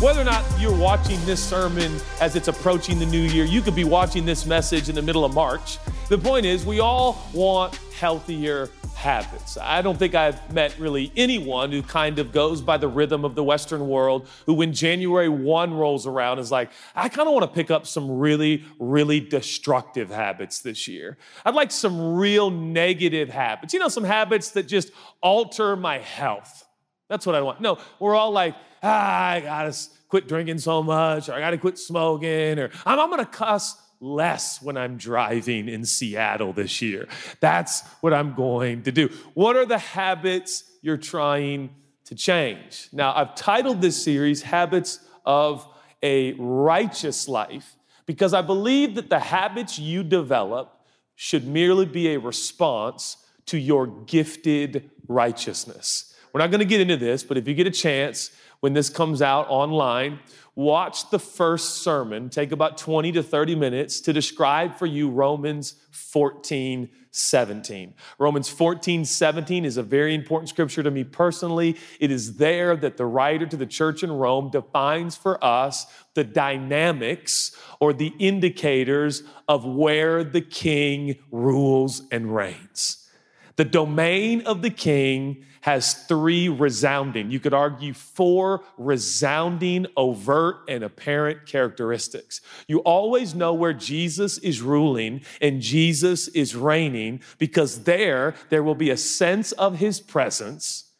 Whether 0.00 0.20
or 0.20 0.24
not 0.24 0.44
you're 0.60 0.78
watching 0.78 1.18
this 1.26 1.42
sermon 1.42 2.00
as 2.20 2.36
it's 2.36 2.46
approaching 2.46 3.00
the 3.00 3.06
new 3.06 3.20
year, 3.20 3.44
you 3.44 3.60
could 3.60 3.74
be 3.74 3.82
watching 3.82 4.24
this 4.24 4.46
message 4.46 4.88
in 4.88 4.94
the 4.94 5.02
middle 5.02 5.24
of 5.24 5.34
March. 5.34 5.78
The 6.08 6.16
point 6.16 6.46
is, 6.46 6.64
we 6.64 6.78
all 6.78 7.26
want 7.32 7.74
healthier 7.96 8.70
habits. 8.94 9.58
I 9.60 9.82
don't 9.82 9.98
think 9.98 10.14
I've 10.14 10.54
met 10.54 10.78
really 10.78 11.10
anyone 11.16 11.72
who 11.72 11.82
kind 11.82 12.20
of 12.20 12.30
goes 12.30 12.60
by 12.60 12.76
the 12.76 12.86
rhythm 12.86 13.24
of 13.24 13.34
the 13.34 13.42
Western 13.42 13.88
world, 13.88 14.28
who 14.46 14.54
when 14.54 14.72
January 14.72 15.28
1 15.28 15.74
rolls 15.74 16.06
around 16.06 16.38
is 16.38 16.52
like, 16.52 16.70
I 16.94 17.08
kind 17.08 17.26
of 17.26 17.34
want 17.34 17.50
to 17.50 17.52
pick 17.52 17.72
up 17.72 17.84
some 17.84 18.08
really, 18.20 18.62
really 18.78 19.18
destructive 19.18 20.10
habits 20.10 20.60
this 20.60 20.86
year. 20.86 21.18
I'd 21.44 21.56
like 21.56 21.72
some 21.72 22.14
real 22.14 22.50
negative 22.50 23.30
habits, 23.30 23.74
you 23.74 23.80
know, 23.80 23.88
some 23.88 24.04
habits 24.04 24.52
that 24.52 24.68
just 24.68 24.92
alter 25.20 25.74
my 25.74 25.98
health. 25.98 26.67
That's 27.08 27.26
what 27.26 27.34
I 27.34 27.40
want. 27.40 27.60
No, 27.60 27.78
we're 27.98 28.14
all 28.14 28.30
like, 28.30 28.54
ah, 28.82 29.28
I 29.30 29.40
gotta 29.40 29.76
quit 30.08 30.28
drinking 30.28 30.58
so 30.58 30.82
much, 30.82 31.28
or 31.28 31.34
I 31.34 31.40
gotta 31.40 31.58
quit 31.58 31.78
smoking, 31.78 32.58
or 32.58 32.70
I'm, 32.86 32.98
I'm 33.00 33.10
gonna 33.10 33.26
cuss 33.26 33.76
less 34.00 34.62
when 34.62 34.76
I'm 34.76 34.96
driving 34.96 35.68
in 35.68 35.84
Seattle 35.84 36.52
this 36.52 36.80
year. 36.80 37.08
That's 37.40 37.82
what 38.00 38.14
I'm 38.14 38.34
going 38.34 38.82
to 38.84 38.92
do. 38.92 39.08
What 39.34 39.56
are 39.56 39.66
the 39.66 39.78
habits 39.78 40.64
you're 40.82 40.96
trying 40.96 41.70
to 42.04 42.14
change? 42.14 42.88
Now, 42.92 43.14
I've 43.14 43.34
titled 43.34 43.80
this 43.80 44.02
series 44.02 44.42
Habits 44.42 45.00
of 45.24 45.66
a 46.02 46.32
Righteous 46.34 47.28
Life 47.28 47.76
because 48.06 48.32
I 48.32 48.42
believe 48.42 48.94
that 48.94 49.10
the 49.10 49.18
habits 49.18 49.78
you 49.78 50.04
develop 50.04 50.80
should 51.16 51.46
merely 51.46 51.84
be 51.84 52.14
a 52.14 52.18
response 52.18 53.16
to 53.46 53.58
your 53.58 53.86
gifted 53.86 54.90
righteousness. 55.08 56.07
We're 56.32 56.40
not 56.40 56.50
going 56.50 56.60
to 56.60 56.66
get 56.66 56.80
into 56.80 56.96
this, 56.96 57.22
but 57.22 57.36
if 57.36 57.48
you 57.48 57.54
get 57.54 57.66
a 57.66 57.70
chance, 57.70 58.30
when 58.60 58.72
this 58.72 58.90
comes 58.90 59.22
out 59.22 59.46
online, 59.48 60.18
watch 60.54 61.10
the 61.10 61.18
first 61.18 61.82
sermon, 61.82 62.28
take 62.28 62.50
about 62.50 62.76
20 62.76 63.12
to 63.12 63.22
30 63.22 63.54
minutes 63.54 64.00
to 64.00 64.12
describe 64.12 64.74
for 64.74 64.86
you 64.86 65.08
Romans 65.08 65.74
14, 65.92 66.88
17. 67.12 67.94
Romans 68.18 68.48
14, 68.48 69.04
17 69.04 69.64
is 69.64 69.76
a 69.76 69.82
very 69.82 70.14
important 70.14 70.48
scripture 70.48 70.82
to 70.82 70.90
me 70.90 71.04
personally. 71.04 71.76
It 72.00 72.10
is 72.10 72.36
there 72.36 72.74
that 72.76 72.96
the 72.96 73.06
writer 73.06 73.46
to 73.46 73.56
the 73.56 73.66
church 73.66 74.02
in 74.02 74.10
Rome 74.10 74.50
defines 74.50 75.16
for 75.16 75.42
us 75.42 75.86
the 76.14 76.24
dynamics 76.24 77.56
or 77.78 77.92
the 77.92 78.12
indicators 78.18 79.22
of 79.46 79.64
where 79.64 80.24
the 80.24 80.40
king 80.40 81.16
rules 81.30 82.02
and 82.10 82.34
reigns. 82.34 83.08
The 83.54 83.64
domain 83.64 84.42
of 84.42 84.62
the 84.62 84.70
king 84.70 85.44
has 85.68 85.92
three 85.92 86.48
resounding, 86.48 87.30
you 87.30 87.38
could 87.38 87.52
argue 87.52 87.92
four 87.92 88.64
resounding, 88.78 89.86
overt, 89.98 90.60
and 90.66 90.82
apparent 90.82 91.44
characteristics. 91.44 92.40
You 92.68 92.78
always 92.78 93.34
know 93.34 93.52
where 93.52 93.74
Jesus 93.74 94.38
is 94.38 94.62
ruling 94.62 95.20
and 95.42 95.60
Jesus 95.60 96.26
is 96.28 96.56
reigning 96.56 97.20
because 97.36 97.84
there, 97.84 98.34
there 98.48 98.62
will 98.62 98.76
be 98.76 98.88
a 98.88 98.96
sense 98.96 99.52
of 99.52 99.78
his 99.78 100.00
presence, 100.00 100.90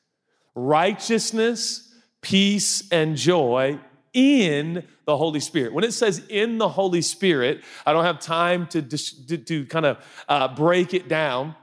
righteousness, 0.55 1.91
peace, 2.21 2.87
and 2.93 3.17
joy 3.17 3.79
in 4.13 4.85
the 5.07 5.17
Holy 5.17 5.41
Spirit. 5.41 5.73
When 5.73 5.85
it 5.85 5.93
says 5.93 6.21
in 6.29 6.59
the 6.59 6.69
Holy 6.69 7.01
Spirit, 7.01 7.65
I 7.87 7.95
don't 7.95 8.05
have 8.05 8.21
time 8.21 8.67
to, 8.67 8.83
to, 8.83 9.39
to 9.39 9.65
kind 9.65 9.87
of 9.87 10.05
uh, 10.29 10.55
break 10.55 10.93
it 10.93 11.09
down 11.09 11.55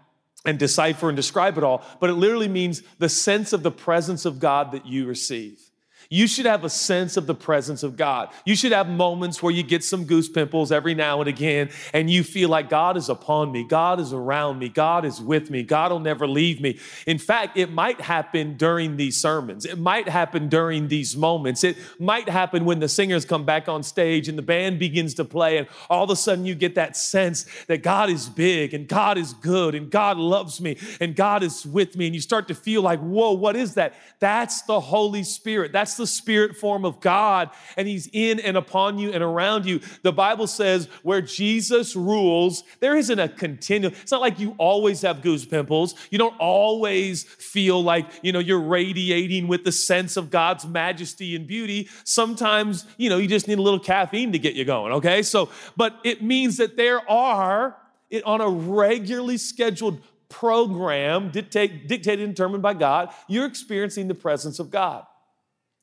and 0.46 0.60
decipher 0.60 1.10
and 1.10 1.16
describe 1.16 1.58
it 1.58 1.64
all, 1.64 1.84
but 2.00 2.10
it 2.10 2.14
literally 2.14 2.48
means 2.48 2.82
the 3.00 3.10
sense 3.10 3.54
of 3.54 3.64
the 3.64 3.72
presence 3.72 4.26
of 4.26 4.40
God 4.40 4.72
that 4.72 4.86
you 4.86 5.06
receive. 5.06 5.65
You 6.10 6.28
should 6.28 6.46
have 6.46 6.64
a 6.64 6.70
sense 6.70 7.18
of 7.18 7.28
the 7.28 7.36
presence 7.36 7.84
of 7.84 7.98
God. 7.98 8.30
You 8.46 8.56
should 8.56 8.72
have 8.72 8.88
moments 8.88 9.42
where 9.42 9.54
you 9.54 9.64
get 9.64 9.84
some 9.84 10.06
goose 10.06 10.30
pimples 10.30 10.72
every 10.72 10.94
now 10.94 11.20
and 11.20 11.28
again, 11.28 11.70
and 11.94 12.10
you 12.10 12.24
feel 12.24 12.50
like 12.50 12.70
God 12.70 12.98
is 12.98 13.10
upon 13.10 13.52
me, 13.52 13.64
God 13.64 14.00
is 14.00 14.14
around 14.14 14.60
me, 14.60 14.70
God 14.70 15.06
is 15.06 15.22
with 15.22 15.50
me, 15.50 15.64
God 15.64 15.92
will 15.92 16.00
never 16.00 16.28
leave 16.28 16.62
me. 16.62 16.80
In 17.08 17.18
fact, 17.18 17.58
it 17.58 17.72
might 17.72 18.02
happen 18.02 18.58
during 18.58 18.98
these 18.98 19.18
sermons, 19.20 19.66
it 19.66 19.80
might 19.80 20.08
happen 20.08 20.50
during 20.50 20.88
these 20.88 21.16
moments, 21.18 21.64
it 21.64 21.78
might 22.00 22.30
happen 22.30 22.66
when 22.66 22.80
the 22.80 22.90
singers 22.90 23.26
come 23.26 23.46
back 23.46 23.68
on 23.68 23.84
stage 23.84 24.28
and 24.28 24.38
the 24.38 24.44
band 24.44 24.80
begins 24.80 25.14
to 25.16 25.26
play, 25.26 25.58
and 25.58 25.68
all 25.90 26.04
of 26.04 26.10
a 26.10 26.16
sudden 26.16 26.46
you 26.46 26.56
get 26.56 26.76
that 26.76 26.96
sense 26.96 27.46
that 27.68 27.84
God 27.84 28.10
is 28.10 28.30
big 28.30 28.74
and 28.74 28.88
God 28.88 29.18
is 29.18 29.34
good 29.34 29.76
and 29.76 29.90
God 29.90 30.18
loves 30.18 30.62
me 30.62 30.78
and 31.00 31.16
God 31.16 31.44
is 31.44 31.66
with 31.66 31.96
me, 31.96 32.06
and 32.06 32.16
you 32.16 32.22
start 32.22 32.48
to 32.48 32.56
feel 32.56 32.82
like, 32.82 33.00
whoa, 33.00 33.32
what 33.32 33.56
is 33.56 33.76
that? 33.76 33.94
That's 34.20 34.62
the 34.64 34.80
Holy 34.80 35.24
Spirit. 35.24 35.72
That's 35.72 35.95
the 35.98 36.08
spirit 36.08 36.56
form 36.58 36.86
of 36.86 37.00
God, 37.00 37.50
and 37.78 37.88
He's 37.88 38.10
in 38.12 38.40
and 38.40 38.58
upon 38.58 39.00
you 39.00 39.12
and 39.12 39.24
around 39.24 39.66
you. 39.66 39.82
The 40.02 40.12
Bible 40.12 40.48
says 40.48 40.88
where 41.04 41.22
Jesus 41.22 41.96
rules, 41.96 42.64
there 42.80 42.96
isn't 42.96 43.20
a 43.20 43.30
continual, 43.30 43.92
it's 44.02 44.12
not 44.12 44.22
like 44.22 44.40
you 44.40 44.56
always 44.58 45.02
have 45.02 45.22
goose 45.22 45.46
pimples. 45.46 45.96
You 46.10 46.18
don't 46.18 46.38
always 46.40 47.24
feel 47.24 47.84
like, 47.84 48.08
you 48.22 48.32
know, 48.32 48.40
you're 48.40 48.60
radiating 48.60 49.48
with 49.48 49.64
the 49.64 49.72
sense 49.72 50.18
of 50.18 50.30
God's 50.30 50.66
majesty 50.66 51.36
and 51.36 51.48
beauty. 51.48 51.90
Sometimes, 52.04 52.86
you 52.98 53.10
know, 53.10 53.18
you 53.18 53.28
just 53.28 53.48
need 53.48 53.58
a 53.58 53.62
little 53.62 53.80
caffeine 53.80 54.32
to 54.32 54.40
get 54.40 54.56
you 54.56 54.66
going, 54.66 54.94
okay? 54.94 55.22
So, 55.22 55.50
but 55.76 56.00
it 56.04 56.24
means 56.24 56.58
that 56.58 56.78
there 56.78 57.10
are, 57.10 57.78
it, 58.10 58.24
on 58.24 58.42
a 58.42 58.50
regularly 58.50 59.38
scheduled 59.38 60.02
program 60.30 61.30
dictate, 61.32 61.88
dictated 61.88 62.26
and 62.26 62.36
determined 62.36 62.64
by 62.64 62.74
God, 62.74 63.14
you're 63.28 63.46
experiencing 63.46 64.08
the 64.08 64.16
presence 64.16 64.60
of 64.60 64.70
God. 64.70 65.06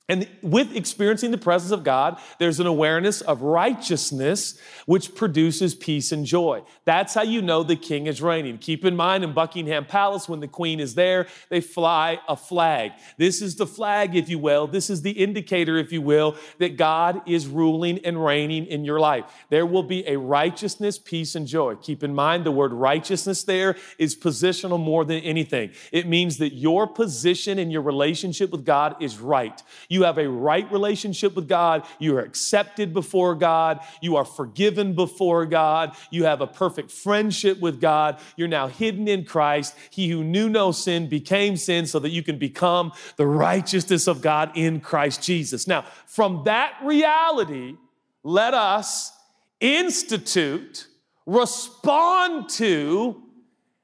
And 0.09 0.29
with 0.43 0.75
experiencing 0.75 1.31
the 1.31 1.39
presence 1.39 1.71
of 1.71 1.85
God, 1.85 2.19
there's 2.41 2.59
an 2.59 2.67
awareness 2.67 3.21
of 3.21 3.41
righteousness, 3.41 4.59
which 4.85 5.15
produces 5.15 5.77
peace 5.77 6.11
and 6.11 6.27
joy. 6.27 6.65
That's 6.85 7.15
how 7.15 7.23
you 7.23 7.41
know 7.41 7.63
the 7.63 7.77
king 7.77 8.09
is 8.09 8.21
reigning. 8.21 8.59
Keep 8.59 8.85
in 8.85 8.97
mind 8.97 9.23
in 9.23 9.33
Buckingham 9.33 9.87
Palace, 9.87 10.29
when 10.29 10.41
the 10.41 10.49
queen 10.49 10.81
is 10.81 10.97
there, 10.97 11.29
they 11.51 11.61
fly 11.61 12.19
a 12.29 12.37
flag. 12.37 12.91
This 13.17 13.41
is 13.41 13.55
the 13.55 13.67
flag, 13.67 14.17
if 14.17 14.29
you 14.29 14.41
will. 14.41 14.67
This 14.67 14.91
is 14.91 15.03
the 15.03 15.13
indicator, 15.13 15.77
if 15.79 15.93
you 15.93 16.03
will, 16.03 16.37
that 16.59 16.77
God 16.77 17.23
is 17.29 17.47
ruling 17.47 18.05
and 18.05 18.23
reigning 18.23 18.67
in 18.67 18.85
your 18.85 18.99
life. 18.99 19.25
There 19.51 19.67
will 19.67 19.85
be 19.85 20.07
a 20.09 20.19
righteousness, 20.19 20.99
peace, 20.99 21.37
and 21.37 21.47
joy. 21.47 21.77
Keep 21.77 22.03
in 22.03 22.13
mind 22.13 22.45
the 22.45 22.51
word 22.51 22.73
righteousness 22.73 23.45
there 23.45 23.77
is 23.99 24.17
positional 24.17 24.81
more 24.81 25.05
than 25.05 25.21
anything. 25.21 25.71
It 25.93 26.09
means 26.09 26.39
that 26.39 26.55
your 26.55 26.89
position 26.89 27.61
in 27.61 27.71
your 27.71 27.83
relationship 27.83 28.51
with 28.51 28.65
God 28.65 29.01
is 29.01 29.19
right. 29.19 29.63
You 29.93 30.05
have 30.05 30.17
a 30.17 30.27
right 30.27 30.73
relationship 30.73 31.37
with 31.37 31.47
God. 31.47 31.85
You 31.99 32.17
are 32.17 32.23
accepted 32.23 32.95
before 32.95 33.35
God. 33.35 33.81
You 34.01 34.17
are 34.17 34.25
forgiven 34.25 34.95
before 34.95 35.45
God. 35.45 35.95
You 36.11 36.25
have 36.25 36.41
a 36.41 36.47
perfect 36.47 36.91
friendship 36.91 37.61
with 37.61 37.79
God. 37.79 38.19
You're 38.37 38.49
now 38.49 38.69
hidden 38.69 39.07
in 39.07 39.27
Christ. 39.27 39.77
He 39.91 40.09
who 40.09 40.25
knew 40.25 40.49
no 40.49 40.73
sin 40.73 41.11
became 41.11 41.59
sin 41.59 41.85
so 41.85 41.99
that 41.99 42.09
you 42.09 42.23
can 42.23 42.39
become 42.39 42.93
the 43.17 43.27
righteousness 43.27 44.07
of 44.07 44.23
God 44.23 44.53
in 44.55 44.81
Christ 44.81 45.23
Jesus. 45.23 45.67
Now, 45.67 45.85
from 46.07 46.45
that 46.47 46.73
reality, 46.83 47.77
let 48.23 48.55
us 48.55 49.13
institute, 49.61 50.87
respond 51.27 52.49
to, 52.49 53.23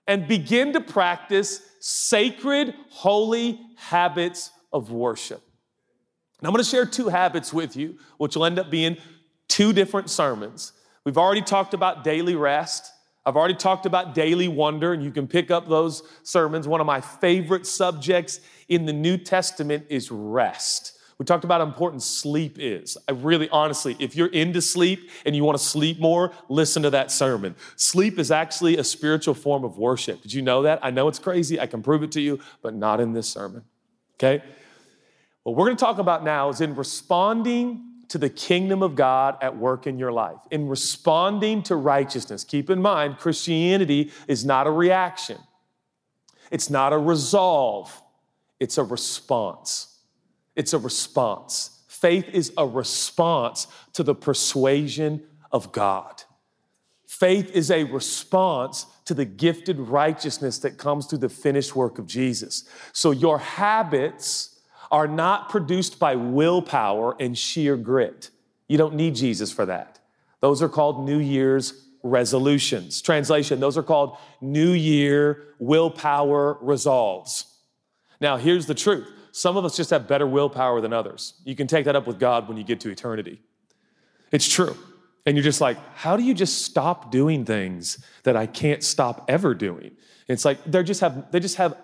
and 0.06 0.26
begin 0.26 0.72
to 0.72 0.80
practice 0.80 1.60
sacred, 1.80 2.74
holy 2.88 3.60
habits 3.76 4.50
of 4.72 4.90
worship. 4.90 5.42
Now, 6.40 6.48
I'm 6.48 6.52
going 6.52 6.62
to 6.62 6.70
share 6.70 6.86
two 6.86 7.08
habits 7.08 7.52
with 7.52 7.76
you, 7.76 7.98
which 8.18 8.36
will 8.36 8.44
end 8.44 8.58
up 8.58 8.70
being 8.70 8.96
two 9.48 9.72
different 9.72 10.08
sermons. 10.08 10.72
We've 11.04 11.18
already 11.18 11.42
talked 11.42 11.74
about 11.74 12.04
daily 12.04 12.36
rest. 12.36 12.92
I've 13.26 13.36
already 13.36 13.54
talked 13.54 13.86
about 13.86 14.14
daily 14.14 14.46
wonder, 14.46 14.92
and 14.92 15.02
you 15.02 15.10
can 15.10 15.26
pick 15.26 15.50
up 15.50 15.68
those 15.68 16.02
sermons. 16.22 16.68
One 16.68 16.80
of 16.80 16.86
my 16.86 17.00
favorite 17.00 17.66
subjects 17.66 18.40
in 18.68 18.86
the 18.86 18.92
New 18.92 19.16
Testament 19.16 19.86
is 19.88 20.10
rest. 20.10 20.98
We 21.18 21.24
talked 21.24 21.42
about 21.42 21.60
how 21.60 21.66
important 21.66 22.02
sleep 22.04 22.58
is. 22.60 22.96
I 23.08 23.12
really, 23.12 23.48
honestly, 23.48 23.96
if 23.98 24.14
you're 24.14 24.28
into 24.28 24.62
sleep 24.62 25.10
and 25.26 25.34
you 25.34 25.42
want 25.42 25.58
to 25.58 25.64
sleep 25.64 25.98
more, 25.98 26.32
listen 26.48 26.84
to 26.84 26.90
that 26.90 27.10
sermon. 27.10 27.56
Sleep 27.74 28.20
is 28.20 28.30
actually 28.30 28.76
a 28.76 28.84
spiritual 28.84 29.34
form 29.34 29.64
of 29.64 29.78
worship. 29.78 30.22
Did 30.22 30.32
you 30.32 30.42
know 30.42 30.62
that? 30.62 30.78
I 30.80 30.92
know 30.92 31.08
it's 31.08 31.18
crazy. 31.18 31.58
I 31.58 31.66
can 31.66 31.82
prove 31.82 32.04
it 32.04 32.12
to 32.12 32.20
you, 32.20 32.38
but 32.62 32.72
not 32.72 33.00
in 33.00 33.12
this 33.12 33.28
sermon. 33.28 33.64
Okay? 34.14 34.44
What 35.48 35.56
we're 35.56 35.66
going 35.66 35.76
to 35.76 35.84
talk 35.84 35.98
about 35.98 36.24
now 36.24 36.48
is 36.48 36.60
in 36.60 36.74
responding 36.74 37.84
to 38.08 38.18
the 38.18 38.30
kingdom 38.30 38.82
of 38.82 38.94
God 38.94 39.36
at 39.42 39.56
work 39.56 39.86
in 39.86 39.98
your 39.98 40.12
life, 40.12 40.38
in 40.50 40.68
responding 40.68 41.62
to 41.64 41.76
righteousness. 41.76 42.44
Keep 42.44 42.70
in 42.70 42.80
mind, 42.80 43.18
Christianity 43.18 44.12
is 44.26 44.44
not 44.44 44.66
a 44.66 44.70
reaction, 44.70 45.38
it's 46.50 46.70
not 46.70 46.92
a 46.92 46.98
resolve, 46.98 48.02
it's 48.60 48.78
a 48.78 48.84
response. 48.84 49.94
It's 50.58 50.72
a 50.72 50.78
response. 50.78 51.84
Faith 51.86 52.28
is 52.32 52.52
a 52.56 52.66
response 52.66 53.68
to 53.92 54.02
the 54.02 54.14
persuasion 54.14 55.22
of 55.52 55.70
God. 55.70 56.24
Faith 57.06 57.52
is 57.52 57.70
a 57.70 57.84
response 57.84 58.86
to 59.04 59.14
the 59.14 59.24
gifted 59.24 59.78
righteousness 59.78 60.58
that 60.58 60.76
comes 60.76 61.06
through 61.06 61.18
the 61.18 61.28
finished 61.28 61.76
work 61.76 62.00
of 62.00 62.06
Jesus. 62.06 62.64
So 62.92 63.12
your 63.12 63.38
habits 63.38 64.47
are 64.90 65.06
not 65.08 65.48
produced 65.48 65.98
by 65.98 66.16
willpower 66.16 67.16
and 67.20 67.36
sheer 67.36 67.76
grit. 67.76 68.30
You 68.68 68.78
don't 68.78 68.94
need 68.94 69.14
Jesus 69.14 69.52
for 69.52 69.66
that. 69.66 69.98
Those 70.40 70.62
are 70.62 70.68
called 70.68 71.04
New 71.04 71.18
Year's 71.18 71.88
resolutions. 72.02 73.02
Translation, 73.02 73.60
those 73.60 73.76
are 73.76 73.82
called 73.82 74.16
New 74.40 74.72
Year 74.72 75.54
willpower 75.58 76.58
resolves. 76.60 77.46
Now, 78.20 78.36
here's 78.36 78.66
the 78.66 78.74
truth 78.74 79.08
some 79.32 79.56
of 79.56 79.64
us 79.64 79.76
just 79.76 79.90
have 79.90 80.08
better 80.08 80.26
willpower 80.26 80.80
than 80.80 80.92
others. 80.92 81.34
You 81.44 81.54
can 81.54 81.66
take 81.66 81.84
that 81.84 81.94
up 81.94 82.06
with 82.06 82.18
God 82.18 82.48
when 82.48 82.56
you 82.56 82.64
get 82.64 82.80
to 82.80 82.90
eternity. 82.90 83.40
It's 84.32 84.48
true. 84.48 84.76
And 85.26 85.36
you're 85.36 85.44
just 85.44 85.60
like, 85.60 85.76
how 85.94 86.16
do 86.16 86.22
you 86.22 86.34
just 86.34 86.64
stop 86.64 87.10
doing 87.10 87.44
things 87.44 88.02
that 88.22 88.36
I 88.36 88.46
can't 88.46 88.82
stop 88.82 89.26
ever 89.28 89.54
doing? 89.54 89.92
It's 90.26 90.44
like 90.44 90.62
they 90.64 90.82
just 90.82 91.00
have 91.00 91.30
they 91.30 91.40
just 91.40 91.56
have 91.56 91.76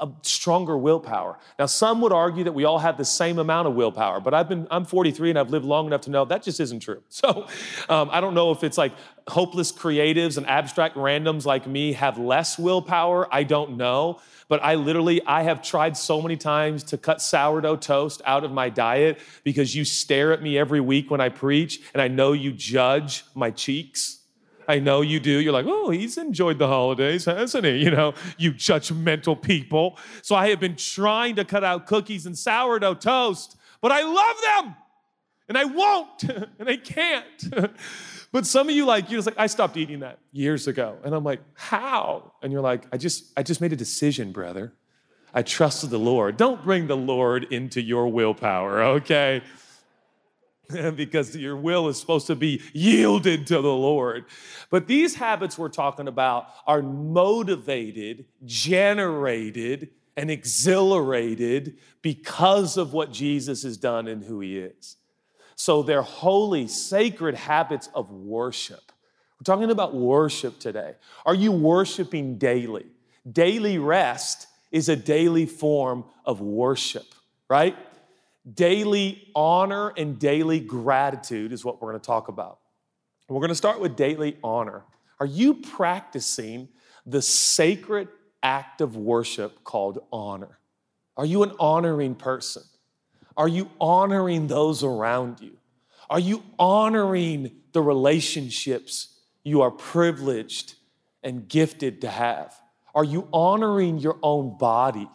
a 0.00 0.08
stronger 0.22 0.76
willpower. 0.76 1.38
Now, 1.58 1.66
some 1.66 2.00
would 2.00 2.12
argue 2.12 2.44
that 2.44 2.52
we 2.52 2.64
all 2.64 2.78
have 2.78 2.96
the 2.96 3.04
same 3.04 3.38
amount 3.38 3.68
of 3.68 3.74
willpower, 3.74 4.18
but 4.18 4.32
I've 4.32 4.48
been, 4.48 4.66
I'm 4.70 4.84
43 4.84 5.30
and 5.30 5.38
I've 5.38 5.50
lived 5.50 5.66
long 5.66 5.86
enough 5.86 6.00
to 6.02 6.10
know 6.10 6.24
that 6.24 6.42
just 6.42 6.58
isn't 6.60 6.80
true. 6.80 7.02
So 7.20 7.46
um, 7.90 8.08
I 8.10 8.22
don't 8.22 8.32
know 8.32 8.50
if 8.50 8.64
it's 8.64 8.78
like 8.78 8.92
hopeless 9.28 9.72
creatives 9.72 10.38
and 10.38 10.46
abstract 10.46 10.96
randoms 10.96 11.44
like 11.44 11.66
me 11.66 11.92
have 11.92 12.16
less 12.16 12.58
willpower. 12.58 13.28
I 13.32 13.42
don't 13.42 13.76
know. 13.76 14.20
But 14.48 14.64
I 14.64 14.76
literally, 14.76 15.20
I 15.26 15.42
have 15.42 15.60
tried 15.60 15.98
so 15.98 16.22
many 16.22 16.38
times 16.38 16.82
to 16.84 16.98
cut 16.98 17.20
sourdough 17.20 17.76
toast 17.76 18.22
out 18.24 18.42
of 18.42 18.52
my 18.52 18.70
diet 18.70 19.18
because 19.44 19.76
you 19.76 19.84
stare 19.84 20.32
at 20.32 20.42
me 20.42 20.56
every 20.56 20.80
week 20.80 21.10
when 21.10 21.20
I 21.20 21.28
preach 21.28 21.80
and 21.92 22.00
I 22.00 22.08
know 22.08 22.32
you 22.32 22.52
judge 22.52 23.24
my 23.34 23.50
cheeks. 23.50 24.19
I 24.70 24.78
know 24.78 25.00
you 25.00 25.18
do. 25.18 25.40
You're 25.40 25.52
like, 25.52 25.66
oh, 25.68 25.90
he's 25.90 26.16
enjoyed 26.16 26.58
the 26.58 26.68
holidays, 26.68 27.24
hasn't 27.24 27.64
he? 27.64 27.78
You 27.78 27.90
know, 27.90 28.14
you 28.38 28.52
judgmental 28.52 29.40
people. 29.40 29.98
So 30.22 30.36
I 30.36 30.50
have 30.50 30.60
been 30.60 30.76
trying 30.76 31.34
to 31.36 31.44
cut 31.44 31.64
out 31.64 31.86
cookies 31.86 32.24
and 32.24 32.38
sourdough 32.38 32.94
toast, 32.94 33.56
but 33.80 33.90
I 33.90 34.02
love 34.02 34.36
them 34.64 34.76
and 35.48 35.58
I 35.58 35.64
won't 35.64 36.22
and 36.58 36.68
I 36.68 36.76
can't. 36.76 37.74
but 38.32 38.46
some 38.46 38.68
of 38.68 38.74
you 38.74 38.86
like, 38.86 39.10
you're 39.10 39.18
just 39.18 39.26
like, 39.26 39.38
I 39.38 39.48
stopped 39.48 39.76
eating 39.76 40.00
that 40.00 40.20
years 40.30 40.68
ago. 40.68 40.98
And 41.04 41.14
I'm 41.14 41.24
like, 41.24 41.40
how? 41.54 42.32
And 42.40 42.52
you're 42.52 42.62
like, 42.62 42.84
I 42.92 42.96
just, 42.96 43.24
I 43.36 43.42
just 43.42 43.60
made 43.60 43.72
a 43.72 43.76
decision, 43.76 44.30
brother. 44.30 44.72
I 45.34 45.42
trusted 45.42 45.90
the 45.90 45.98
Lord. 45.98 46.36
Don't 46.36 46.62
bring 46.62 46.86
the 46.86 46.96
Lord 46.96 47.52
into 47.52 47.82
your 47.82 48.06
willpower, 48.06 48.82
okay? 48.82 49.42
because 50.96 51.36
your 51.36 51.56
will 51.56 51.88
is 51.88 51.98
supposed 51.98 52.26
to 52.28 52.36
be 52.36 52.62
yielded 52.72 53.46
to 53.48 53.60
the 53.60 53.72
Lord. 53.72 54.24
But 54.70 54.86
these 54.86 55.14
habits 55.14 55.58
we're 55.58 55.68
talking 55.68 56.08
about 56.08 56.46
are 56.66 56.82
motivated, 56.82 58.26
generated, 58.44 59.90
and 60.16 60.30
exhilarated 60.30 61.78
because 62.02 62.76
of 62.76 62.92
what 62.92 63.12
Jesus 63.12 63.62
has 63.62 63.76
done 63.76 64.08
and 64.08 64.22
who 64.22 64.40
he 64.40 64.58
is. 64.58 64.96
So 65.56 65.82
they're 65.82 66.02
holy, 66.02 66.68
sacred 66.68 67.34
habits 67.34 67.88
of 67.94 68.10
worship. 68.10 68.92
We're 69.38 69.54
talking 69.54 69.70
about 69.70 69.94
worship 69.94 70.58
today. 70.58 70.94
Are 71.24 71.34
you 71.34 71.52
worshiping 71.52 72.38
daily? 72.38 72.86
Daily 73.30 73.78
rest 73.78 74.46
is 74.70 74.88
a 74.88 74.96
daily 74.96 75.46
form 75.46 76.04
of 76.24 76.40
worship, 76.40 77.06
right? 77.48 77.76
Daily 78.54 79.28
honor 79.34 79.92
and 79.96 80.18
daily 80.18 80.60
gratitude 80.60 81.52
is 81.52 81.64
what 81.64 81.80
we're 81.80 81.90
going 81.90 82.00
to 82.00 82.06
talk 82.06 82.28
about. 82.28 82.58
We're 83.28 83.40
going 83.40 83.50
to 83.50 83.54
start 83.54 83.80
with 83.80 83.96
daily 83.96 84.36
honor. 84.42 84.82
Are 85.20 85.26
you 85.26 85.54
practicing 85.54 86.68
the 87.06 87.22
sacred 87.22 88.08
act 88.42 88.80
of 88.80 88.96
worship 88.96 89.62
called 89.62 90.00
honor? 90.12 90.58
Are 91.16 91.26
you 91.26 91.42
an 91.42 91.52
honoring 91.60 92.14
person? 92.14 92.62
Are 93.36 93.48
you 93.48 93.70
honoring 93.80 94.46
those 94.46 94.82
around 94.82 95.40
you? 95.40 95.56
Are 96.08 96.18
you 96.18 96.42
honoring 96.58 97.52
the 97.72 97.82
relationships 97.82 99.20
you 99.44 99.62
are 99.62 99.70
privileged 99.70 100.74
and 101.22 101.48
gifted 101.48 102.00
to 102.00 102.08
have? 102.08 102.58
Are 102.94 103.04
you 103.04 103.28
honoring 103.32 103.98
your 103.98 104.18
own 104.22 104.58
body? 104.58 105.08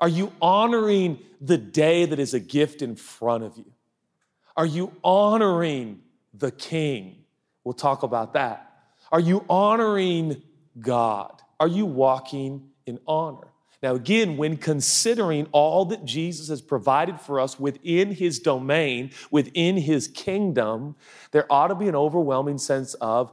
Are 0.00 0.08
you 0.08 0.32
honoring 0.40 1.18
the 1.40 1.58
day 1.58 2.04
that 2.04 2.18
is 2.18 2.34
a 2.34 2.40
gift 2.40 2.82
in 2.82 2.96
front 2.96 3.44
of 3.44 3.56
you? 3.56 3.72
Are 4.56 4.66
you 4.66 4.92
honoring 5.02 6.00
the 6.34 6.50
King? 6.50 7.24
We'll 7.64 7.74
talk 7.74 8.02
about 8.02 8.34
that. 8.34 8.72
Are 9.10 9.20
you 9.20 9.44
honoring 9.48 10.42
God? 10.80 11.42
Are 11.60 11.68
you 11.68 11.86
walking 11.86 12.70
in 12.86 12.98
honor? 13.06 13.48
Now, 13.82 13.94
again, 13.94 14.36
when 14.36 14.56
considering 14.56 15.46
all 15.52 15.84
that 15.86 16.04
Jesus 16.04 16.48
has 16.48 16.60
provided 16.60 17.20
for 17.20 17.38
us 17.38 17.60
within 17.60 18.12
his 18.12 18.40
domain, 18.40 19.12
within 19.30 19.76
his 19.76 20.08
kingdom, 20.08 20.96
there 21.30 21.46
ought 21.50 21.68
to 21.68 21.76
be 21.76 21.86
an 21.86 21.94
overwhelming 21.94 22.58
sense 22.58 22.94
of 22.94 23.32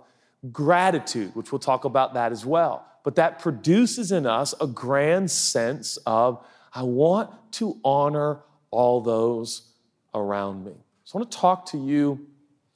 gratitude, 0.51 1.35
which 1.35 1.51
we'll 1.51 1.59
talk 1.59 1.85
about 1.85 2.13
that 2.13 2.31
as 2.31 2.45
well. 2.45 2.85
But 3.03 3.15
that 3.15 3.39
produces 3.39 4.11
in 4.11 4.27
us 4.27 4.53
a 4.61 4.67
grand 4.67 5.31
sense 5.31 5.97
of 6.05 6.45
I 6.75 6.83
want 6.83 7.31
to 7.53 7.79
honor 7.85 8.41
all 8.69 8.99
those 8.99 9.71
around 10.13 10.65
me. 10.65 10.73
So 11.05 11.17
I 11.17 11.21
want 11.21 11.31
to 11.31 11.37
talk 11.37 11.65
to 11.67 11.77
you 11.77 12.27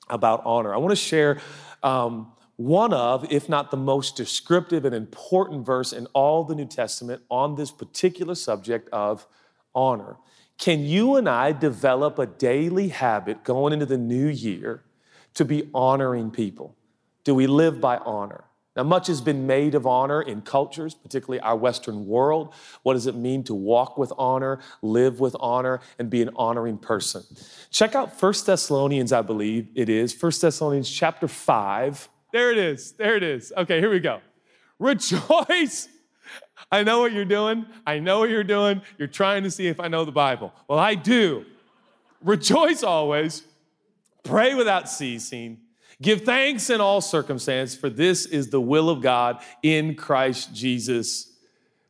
about 0.09 0.41
honor. 0.45 0.73
I 0.73 0.77
want 0.77 0.91
to 0.91 0.95
share 0.95 1.39
um, 1.83 2.31
one 2.55 2.93
of, 2.93 3.29
if 3.31 3.49
not 3.49 3.71
the 3.71 3.77
most 3.77 4.15
descriptive 4.15 4.85
and 4.85 4.95
important 4.95 5.65
verse 5.65 5.91
in 5.91 6.07
all 6.07 6.45
the 6.45 6.55
New 6.55 6.65
Testament 6.65 7.21
on 7.29 7.55
this 7.55 7.71
particular 7.71 8.35
subject 8.35 8.89
of 8.93 9.27
honor. 9.75 10.15
Can 10.57 10.81
you 10.81 11.15
and 11.15 11.27
I 11.27 11.51
develop 11.51 12.19
a 12.19 12.25
daily 12.25 12.89
habit 12.89 13.43
going 13.43 13.73
into 13.73 13.85
the 13.85 13.97
new 13.97 14.27
year 14.27 14.83
to 15.33 15.45
be 15.45 15.69
honoring 15.73 16.31
people? 16.31 16.75
Do 17.23 17.35
we 17.35 17.47
live 17.47 17.79
by 17.79 17.97
honor? 17.97 18.45
Now, 18.79 18.83
much 18.83 19.07
has 19.07 19.19
been 19.19 19.45
made 19.45 19.75
of 19.75 19.85
honor 19.85 20.21
in 20.21 20.41
cultures, 20.41 20.95
particularly 20.95 21.41
our 21.41 21.57
Western 21.57 22.07
world. 22.07 22.53
What 22.83 22.93
does 22.93 23.07
it 23.07 23.15
mean 23.15 23.43
to 23.43 23.53
walk 23.53 23.97
with 23.97 24.13
honor, 24.17 24.61
live 24.81 25.19
with 25.19 25.35
honor, 25.37 25.81
and 25.99 26.09
be 26.09 26.21
an 26.21 26.29
honoring 26.37 26.77
person? 26.77 27.23
Check 27.71 27.93
out 27.93 28.09
1 28.21 28.33
Thessalonians, 28.45 29.11
I 29.11 29.21
believe 29.21 29.67
it 29.75 29.89
is, 29.89 30.15
1 30.17 30.31
Thessalonians 30.39 30.89
chapter 30.89 31.27
5. 31.27 32.07
There 32.31 32.53
it 32.53 32.57
is. 32.57 32.93
There 32.93 33.17
it 33.17 33.23
is. 33.23 33.51
Okay, 33.57 33.81
here 33.81 33.91
we 33.91 33.99
go. 33.99 34.21
Rejoice. 34.79 35.89
I 36.71 36.83
know 36.83 37.01
what 37.01 37.11
you're 37.11 37.25
doing. 37.25 37.65
I 37.85 37.99
know 37.99 38.19
what 38.19 38.29
you're 38.29 38.45
doing. 38.45 38.81
You're 38.97 39.09
trying 39.09 39.43
to 39.43 39.51
see 39.51 39.67
if 39.67 39.81
I 39.81 39.89
know 39.89 40.05
the 40.05 40.13
Bible. 40.13 40.53
Well, 40.69 40.79
I 40.79 40.95
do. 40.95 41.43
Rejoice 42.23 42.81
always. 42.81 43.43
Pray 44.23 44.53
without 44.53 44.87
ceasing 44.87 45.57
Give 46.01 46.21
thanks 46.21 46.69
in 46.69 46.79
all 46.79 47.01
circumstance, 47.01 47.75
for 47.75 47.89
this 47.89 48.25
is 48.25 48.49
the 48.49 48.61
will 48.61 48.89
of 48.89 49.01
God 49.01 49.43
in 49.61 49.95
Christ 49.95 50.53
Jesus 50.53 51.33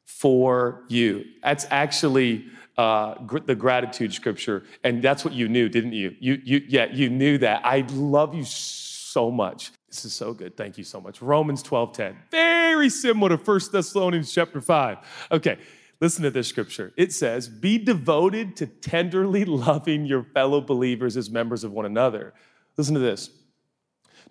for 0.03 0.83
you. 0.87 1.25
That's 1.43 1.67
actually 1.69 2.47
uh, 2.75 3.15
gr- 3.25 3.39
the 3.39 3.53
gratitude 3.53 4.13
scripture, 4.13 4.63
and 4.83 5.03
that's 5.03 5.23
what 5.23 5.33
you 5.33 5.47
knew, 5.47 5.69
didn't 5.69 5.93
you? 5.93 6.15
You, 6.19 6.41
you, 6.43 6.61
yeah, 6.67 6.87
you 6.91 7.09
knew 7.09 7.37
that. 7.37 7.63
I 7.63 7.85
love 7.91 8.33
you 8.33 8.45
so 8.45 9.29
much. 9.29 9.71
This 9.89 10.05
is 10.05 10.13
so 10.13 10.33
good. 10.33 10.57
Thank 10.57 10.77
you 10.77 10.83
so 10.83 10.99
much. 10.99 11.21
Romans 11.21 11.61
12, 11.61 11.93
10. 11.93 12.17
Very 12.31 12.89
similar 12.89 13.37
to 13.37 13.43
1 13.43 13.59
Thessalonians 13.71 14.33
chapter 14.33 14.59
5. 14.59 14.97
Okay, 15.31 15.57
listen 15.99 16.23
to 16.23 16.31
this 16.31 16.47
scripture. 16.47 16.93
It 16.97 17.13
says, 17.13 17.47
Be 17.47 17.77
devoted 17.77 18.55
to 18.57 18.65
tenderly 18.65 19.45
loving 19.45 20.05
your 20.05 20.23
fellow 20.23 20.61
believers 20.61 21.15
as 21.15 21.29
members 21.29 21.63
of 21.63 21.71
one 21.71 21.85
another. 21.85 22.33
Listen 22.75 22.95
to 22.95 22.99
this. 22.99 23.29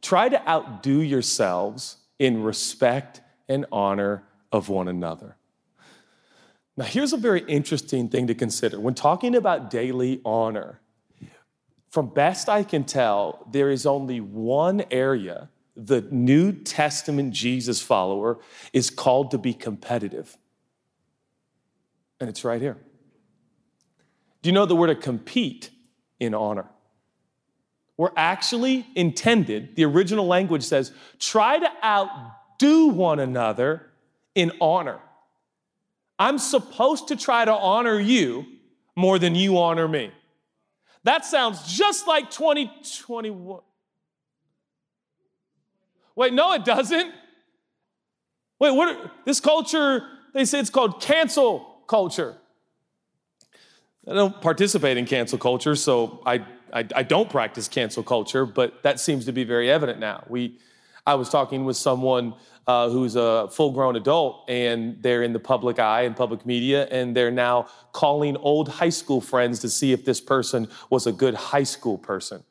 Try 0.03 0.29
to 0.29 0.49
outdo 0.49 1.01
yourselves 1.01 1.97
in 2.19 2.43
respect 2.43 3.21
and 3.49 3.67
honor 3.73 4.25
of 4.53 4.69
one 4.69 4.89
another. 4.89 5.37
Now, 6.77 6.85
here's 6.85 7.13
a 7.13 7.17
very 7.17 7.41
interesting 7.41 8.09
thing 8.09 8.29
to 8.29 8.35
consider. 8.35 8.79
When 8.79 8.95
talking 8.95 9.35
about 9.35 9.71
daily 9.71 10.21
honor, 10.25 10.81
from 11.91 12.09
best 12.09 12.49
I 12.49 12.63
can 12.63 12.85
tell, 12.85 13.47
there 13.51 13.71
is 13.71 13.87
only 13.87 14.21
one 14.21 14.85
area 14.91 15.49
the 15.79 16.03
New 16.11 16.53
Testament 16.53 17.33
Jesus 17.33 17.81
follower 17.81 18.39
is 18.73 18.91
called 18.91 19.31
to 19.31 19.39
be 19.39 19.55
competitive. 19.55 20.37
And 22.21 22.29
it's 22.29 22.45
right 22.45 22.61
here. 22.61 22.77
Do 24.43 24.49
you 24.49 24.53
know 24.53 24.67
the 24.67 24.77
word 24.77 24.89
to 24.89 24.97
compete 24.97 25.71
in 26.19 26.35
honor? 26.35 26.67
Were 27.99 28.13
actually 28.17 28.87
intended, 28.95 29.77
the 29.77 29.85
original 29.85 30.27
language 30.27 30.63
says, 30.63 30.93
try 31.19 31.59
to 31.59 31.71
outdo 31.85 32.89
one 32.89 33.19
another 33.19 33.91
in 34.35 34.53
honor. 34.61 35.01
I'm 36.19 36.39
supposed 36.39 37.09
to 37.09 37.17
try 37.17 37.45
to 37.45 37.53
honor 37.53 37.99
you 37.99 38.47
more 38.97 39.19
than 39.19 39.35
you 39.35 39.59
honor 39.59 39.87
me. 39.87 40.13
That 41.03 41.25
sounds 41.25 41.77
just 41.77 42.07
like 42.07 42.31
2021. 42.31 43.61
Wait, 46.15 46.33
no, 46.33 46.53
it 46.53 46.65
doesn't. 46.65 47.13
Wait, 48.61 48.71
what? 48.73 49.13
this 49.25 49.41
culture, 49.41 50.05
they 50.35 50.45
say 50.45 50.61
it's 50.61 50.71
called 50.71 51.01
cancel 51.01 51.83
culture. 51.87 52.37
I 54.09 54.15
don't 54.15 54.41
participate 54.41 54.97
in 54.97 55.07
cancel 55.07 55.39
culture, 55.39 55.77
so 55.77 56.23
I, 56.25 56.45
I, 56.73 56.87
I, 56.95 57.03
don't 57.03 57.29
practice 57.31 57.69
cancel 57.69 58.03
culture, 58.03 58.47
but 58.47 58.83
that 58.83 59.01
seems 59.01 59.25
to 59.27 59.33
be 59.33 59.45
very 59.45 59.71
evident 59.71 59.99
now. 59.99 60.25
We, 60.29 60.59
I 61.07 61.15
was 61.15 61.29
talking 61.29 61.65
with 61.65 61.77
someone 61.77 62.35
uh, 62.67 62.91
who's 62.91 63.17
a 63.17 63.49
full 63.51 63.73
grown 63.73 63.97
adult 63.97 64.45
and 64.49 65.03
they're 65.03 65.23
in 65.23 65.33
the 65.33 65.41
public 65.41 65.79
eye 65.79 66.03
and 66.03 66.15
public 66.15 66.45
media, 66.45 66.87
and 66.91 67.17
they're 67.17 67.31
now 67.31 67.69
calling 67.93 68.37
old 68.37 68.69
high 68.69 68.91
school 68.91 69.21
friends 69.21 69.61
to 69.61 69.71
see 69.71 69.93
if 69.93 70.05
this 70.05 70.21
person 70.21 70.69
was 70.91 71.07
a 71.07 71.13
good 71.13 71.35
high 71.35 71.63
school 71.63 71.97
person. 71.97 72.45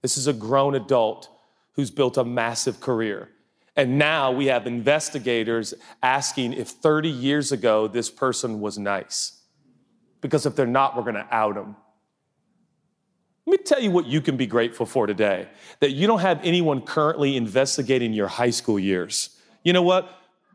This 0.00 0.16
is 0.16 0.26
a 0.26 0.32
grown 0.32 0.74
adult 0.74 1.28
who's 1.72 1.90
built 1.90 2.16
a 2.16 2.24
massive 2.24 2.80
career. 2.80 3.30
And 3.76 3.98
now 3.98 4.30
we 4.30 4.46
have 4.46 4.66
investigators 4.66 5.74
asking 6.02 6.52
if 6.52 6.68
30 6.68 7.08
years 7.08 7.50
ago 7.50 7.88
this 7.88 8.10
person 8.10 8.60
was 8.60 8.78
nice. 8.78 9.40
Because 10.20 10.46
if 10.46 10.54
they're 10.54 10.66
not, 10.66 10.96
we're 10.96 11.02
gonna 11.02 11.26
out 11.30 11.56
them. 11.56 11.76
Let 13.46 13.60
me 13.60 13.64
tell 13.64 13.80
you 13.80 13.90
what 13.90 14.06
you 14.06 14.20
can 14.20 14.36
be 14.36 14.46
grateful 14.46 14.86
for 14.86 15.06
today 15.06 15.48
that 15.80 15.90
you 15.90 16.06
don't 16.06 16.20
have 16.20 16.40
anyone 16.42 16.80
currently 16.80 17.36
investigating 17.36 18.12
your 18.12 18.28
high 18.28 18.50
school 18.50 18.78
years 18.78 19.34
you 19.64 19.72
know 19.72 19.82
what? 19.82 20.08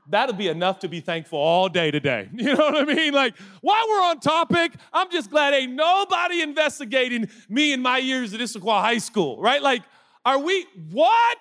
That'll 0.07 0.35
be 0.35 0.47
enough 0.47 0.79
to 0.79 0.87
be 0.87 1.01
thankful 1.01 1.37
all 1.37 1.67
day 1.67 1.91
today. 1.91 2.29
You 2.33 2.55
know 2.55 2.65
what 2.71 2.89
I 2.89 2.93
mean? 2.93 3.13
Like, 3.13 3.37
while 3.61 3.85
we're 3.89 4.03
on 4.03 4.19
topic, 4.19 4.73
I'm 4.93 5.11
just 5.11 5.29
glad 5.29 5.53
ain't 5.53 5.73
nobody 5.73 6.41
investigating 6.41 7.27
me 7.49 7.73
in 7.73 7.81
my 7.81 7.97
years 7.97 8.33
at 8.33 8.39
Issaquah 8.39 8.81
High 8.81 8.97
School, 8.99 9.41
right? 9.41 9.61
Like, 9.61 9.83
are 10.25 10.39
we, 10.39 10.65
what? 10.91 11.37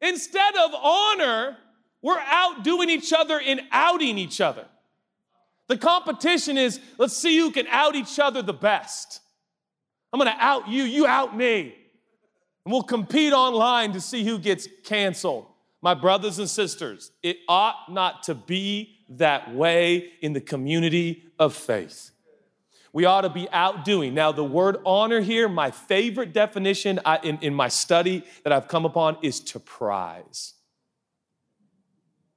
Instead 0.00 0.54
of 0.56 0.74
honor, 0.74 1.56
we're 2.02 2.18
outdoing 2.18 2.90
each 2.90 3.12
other 3.12 3.38
in 3.38 3.60
outing 3.70 4.18
each 4.18 4.40
other. 4.40 4.66
The 5.68 5.78
competition 5.78 6.58
is 6.58 6.80
let's 6.98 7.16
see 7.16 7.38
who 7.38 7.50
can 7.50 7.66
out 7.68 7.94
each 7.94 8.18
other 8.18 8.42
the 8.42 8.52
best. 8.52 9.20
I'm 10.12 10.18
gonna 10.18 10.36
out 10.38 10.68
you, 10.68 10.84
you 10.84 11.06
out 11.06 11.36
me. 11.36 11.74
And 12.64 12.72
we'll 12.72 12.82
compete 12.82 13.32
online 13.32 13.92
to 13.92 14.00
see 14.00 14.24
who 14.24 14.38
gets 14.38 14.68
canceled. 14.84 15.46
My 15.80 15.94
brothers 15.94 16.38
and 16.38 16.48
sisters, 16.48 17.10
it 17.22 17.38
ought 17.48 17.90
not 17.90 18.22
to 18.24 18.34
be 18.34 18.98
that 19.08 19.54
way 19.54 20.12
in 20.20 20.32
the 20.32 20.40
community 20.40 21.24
of 21.38 21.54
faith. 21.54 22.10
We 22.92 23.04
ought 23.06 23.22
to 23.22 23.30
be 23.30 23.48
outdoing. 23.50 24.14
Now, 24.14 24.32
the 24.32 24.44
word 24.44 24.76
honor 24.84 25.20
here, 25.20 25.48
my 25.48 25.70
favorite 25.70 26.32
definition 26.32 27.00
in, 27.24 27.38
in 27.38 27.54
my 27.54 27.68
study 27.68 28.22
that 28.44 28.52
I've 28.52 28.68
come 28.68 28.84
upon 28.84 29.16
is 29.22 29.40
to 29.40 29.58
prize. 29.58 30.54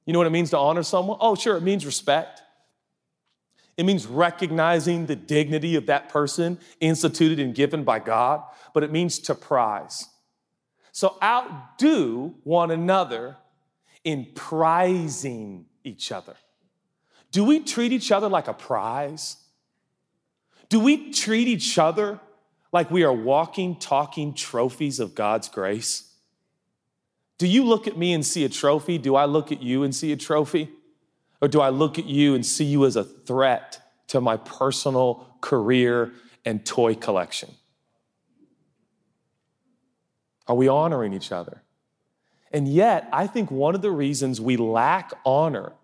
You 0.06 0.12
know 0.12 0.18
what 0.18 0.26
it 0.26 0.30
means 0.30 0.50
to 0.50 0.58
honor 0.58 0.82
someone? 0.82 1.18
Oh, 1.20 1.34
sure, 1.34 1.56
it 1.56 1.62
means 1.62 1.84
respect. 1.84 2.42
It 3.76 3.84
means 3.84 4.06
recognizing 4.06 5.06
the 5.06 5.16
dignity 5.16 5.76
of 5.76 5.86
that 5.86 6.08
person 6.08 6.58
instituted 6.80 7.38
and 7.38 7.54
given 7.54 7.84
by 7.84 7.98
God, 7.98 8.42
but 8.72 8.82
it 8.82 8.90
means 8.90 9.18
to 9.20 9.34
prize. 9.34 10.06
So 10.92 11.18
outdo 11.22 12.36
one 12.44 12.70
another 12.70 13.36
in 14.02 14.28
prizing 14.34 15.66
each 15.84 16.10
other. 16.10 16.36
Do 17.32 17.44
we 17.44 17.60
treat 17.60 17.92
each 17.92 18.10
other 18.10 18.30
like 18.30 18.48
a 18.48 18.54
prize? 18.54 19.36
Do 20.70 20.80
we 20.80 21.12
treat 21.12 21.48
each 21.48 21.76
other 21.76 22.18
like 22.72 22.90
we 22.90 23.04
are 23.04 23.12
walking, 23.12 23.76
talking 23.78 24.32
trophies 24.32 25.00
of 25.00 25.14
God's 25.14 25.48
grace? 25.48 26.14
Do 27.38 27.46
you 27.46 27.64
look 27.64 27.86
at 27.86 27.98
me 27.98 28.14
and 28.14 28.24
see 28.24 28.44
a 28.44 28.48
trophy? 28.48 28.96
Do 28.96 29.16
I 29.16 29.26
look 29.26 29.52
at 29.52 29.62
you 29.62 29.82
and 29.82 29.94
see 29.94 30.12
a 30.12 30.16
trophy? 30.16 30.70
Or 31.46 31.48
do 31.48 31.60
I 31.60 31.68
look 31.68 31.96
at 31.96 32.06
you 32.06 32.34
and 32.34 32.44
see 32.44 32.64
you 32.64 32.84
as 32.86 32.96
a 32.96 33.04
threat 33.04 33.80
to 34.08 34.20
my 34.20 34.36
personal 34.36 35.28
career 35.40 36.12
and 36.44 36.66
toy 36.66 36.96
collection? 36.96 37.54
Are 40.48 40.56
we 40.56 40.66
honoring 40.66 41.12
each 41.12 41.30
other? 41.30 41.62
And 42.50 42.66
yet, 42.66 43.08
I 43.12 43.28
think 43.28 43.52
one 43.52 43.76
of 43.76 43.80
the 43.80 43.92
reasons 43.92 44.40
we 44.40 44.56
lack 44.56 45.12
honor, 45.24 45.74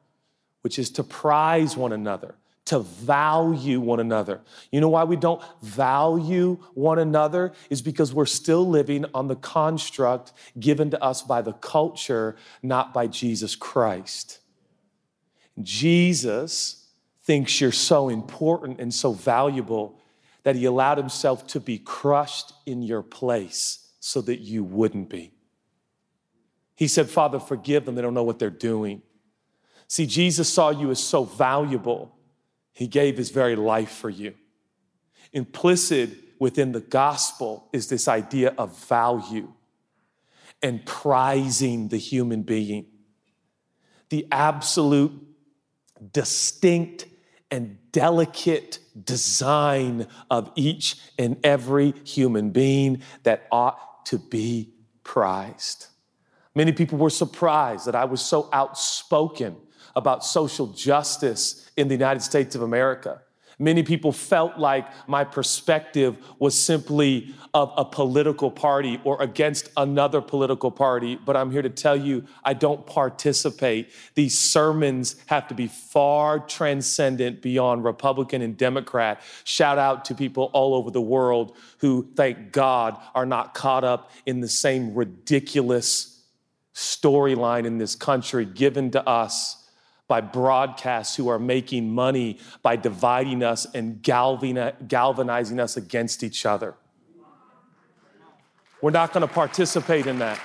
which 0.63 0.81
is 0.81 0.91
to 0.91 1.05
prize 1.05 1.77
one 1.77 1.93
another, 1.93 2.35
to 2.65 2.81
value 2.81 3.79
one 3.81 4.01
another. 4.01 4.41
You 4.73 4.81
know 4.81 4.89
why 4.89 5.05
we 5.05 5.15
don't 5.15 5.41
value 5.63 6.59
one 6.75 6.99
another? 6.99 7.53
Is 7.71 7.83
because 7.83 8.13
we're 8.13 8.27
still 8.27 8.69
living 8.69 9.05
on 9.15 9.29
the 9.29 9.37
construct 9.37 10.33
given 10.59 10.91
to 10.91 11.01
us 11.01 11.23
by 11.23 11.41
the 11.41 11.53
culture, 11.53 12.35
not 12.65 12.93
by 12.93 13.07
Jesus 13.07 13.55
Christ. 13.55 14.41
Jesus 15.61 16.89
thinks 17.25 17.61
you're 17.61 17.73
so 17.73 18.09
important 18.09 18.81
and 18.81 18.93
so 18.93 19.13
valuable 19.13 19.99
that 20.43 20.57
he 20.57 20.65
allowed 20.65 20.99
himself 20.99 21.47
to 21.49 21.61
be 21.61 21.79
crushed 21.79 22.53
in 22.67 22.83
your 22.83 23.03
place 23.03 23.91
so 24.01 24.21
that 24.23 24.41
you 24.41 24.65
wouldn't 24.65 25.09
be. 25.09 25.33
He 26.75 26.89
said, 26.89 27.09
Father, 27.09 27.39
forgive 27.39 27.85
them. 27.85 27.95
They 27.95 28.03
don't 28.03 28.15
know 28.15 28.25
what 28.25 28.39
they're 28.39 28.51
doing. 28.51 29.03
See, 29.87 30.07
Jesus 30.07 30.53
saw 30.53 30.71
you 30.71 30.91
as 30.91 30.99
so 30.99 31.25
valuable, 31.25 32.17
he 32.73 32.87
gave 32.87 33.17
his 33.17 33.31
very 33.31 33.55
life 33.55 33.91
for 33.91 34.09
you. 34.09 34.35
Implicit 35.33 36.11
within 36.39 36.73
the 36.73 36.81
gospel 36.81 37.69
is 37.73 37.89
this 37.89 38.09
idea 38.09 38.55
of 38.59 38.77
value 38.89 39.53
and 40.63 40.85
prizing 40.87 41.89
the 41.89 41.99
human 41.99 42.43
being. 42.43 42.87
The 44.09 44.27
absolute, 44.33 45.13
distinct, 46.13 47.07
and 47.51 47.77
delicate 47.93 48.79
design 49.05 50.07
of 50.31 50.51
each 50.57 50.97
and 51.19 51.37
every 51.45 51.93
human 52.05 52.51
being 52.51 53.03
that 53.25 53.47
ought 53.53 54.07
to 54.07 54.19
be 54.19 54.73
prized. 55.05 55.89
Many 56.55 56.73
people 56.73 56.99
were 56.99 57.11
surprised 57.11 57.87
that 57.87 57.95
I 57.95 58.07
was 58.07 58.23
so 58.23 58.49
outspoken 58.53 59.57
about 59.95 60.25
social 60.25 60.67
justice 60.69 61.71
in 61.77 61.89
the 61.89 61.95
United 61.95 62.21
States 62.23 62.55
of 62.55 62.63
America. 62.63 63.21
Many 63.63 63.85
people 63.85 64.11
felt 64.11 64.59
like 64.59 64.89
my 65.07 65.23
perspective 65.23 66.17
was 66.41 66.59
simply 66.59 67.33
of 67.55 67.73
a 67.77 67.85
political 67.85 68.51
party 68.51 69.01
or 69.05 69.23
against 69.23 69.71
another 69.77 70.21
political 70.21 70.73
party, 70.73 71.15
but 71.15 71.37
I'm 71.37 71.53
here 71.53 71.63
to 71.63 71.71
tell 71.71 71.95
you 71.95 72.25
I 72.43 72.55
don't 72.55 72.85
participate. 72.85 73.91
These 74.17 74.37
sermons 74.37 75.15
have 75.27 75.47
to 75.47 75.55
be 75.55 75.69
far 75.69 76.41
transcendent 76.41 77.41
beyond 77.41 77.85
Republican 77.85 78.43
and 78.43 78.57
Democrat. 78.57 79.23
Shout 79.45 79.79
out 79.79 80.07
to 80.07 80.15
people 80.17 80.51
all 80.53 80.75
over 80.75 80.91
the 80.91 81.01
world 81.01 81.57
who, 81.79 82.09
thank 82.17 82.51
God, 82.51 83.01
are 83.15 83.27
not 83.27 83.55
caught 83.55 83.85
up 83.85 84.11
in 84.27 84.41
the 84.41 84.49
same 84.49 84.93
ridiculous 84.93 86.21
storyline 86.75 87.65
in 87.65 87.79
this 87.79 87.95
country 87.95 88.45
given 88.45 88.91
to 88.91 89.09
us 89.09 89.62
by 90.13 90.21
broadcasts 90.21 91.17
who 91.17 91.29
are 91.29 91.39
making 91.39 91.91
money 91.91 92.39
by 92.61 92.77
dividing 92.77 93.43
us 93.43 93.67
and 93.73 94.03
galvanizing 94.03 95.59
us 95.59 95.79
against 95.79 96.23
each 96.23 96.45
other. 96.45 96.75
We're 98.83 98.91
not 98.91 99.15
going 99.15 99.27
to 99.27 99.33
participate 99.33 100.07
in 100.07 100.19
that. 100.19 100.39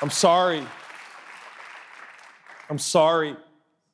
I'm 0.00 0.08
sorry. 0.08 0.66
I'm 2.70 2.78
sorry. 2.78 3.36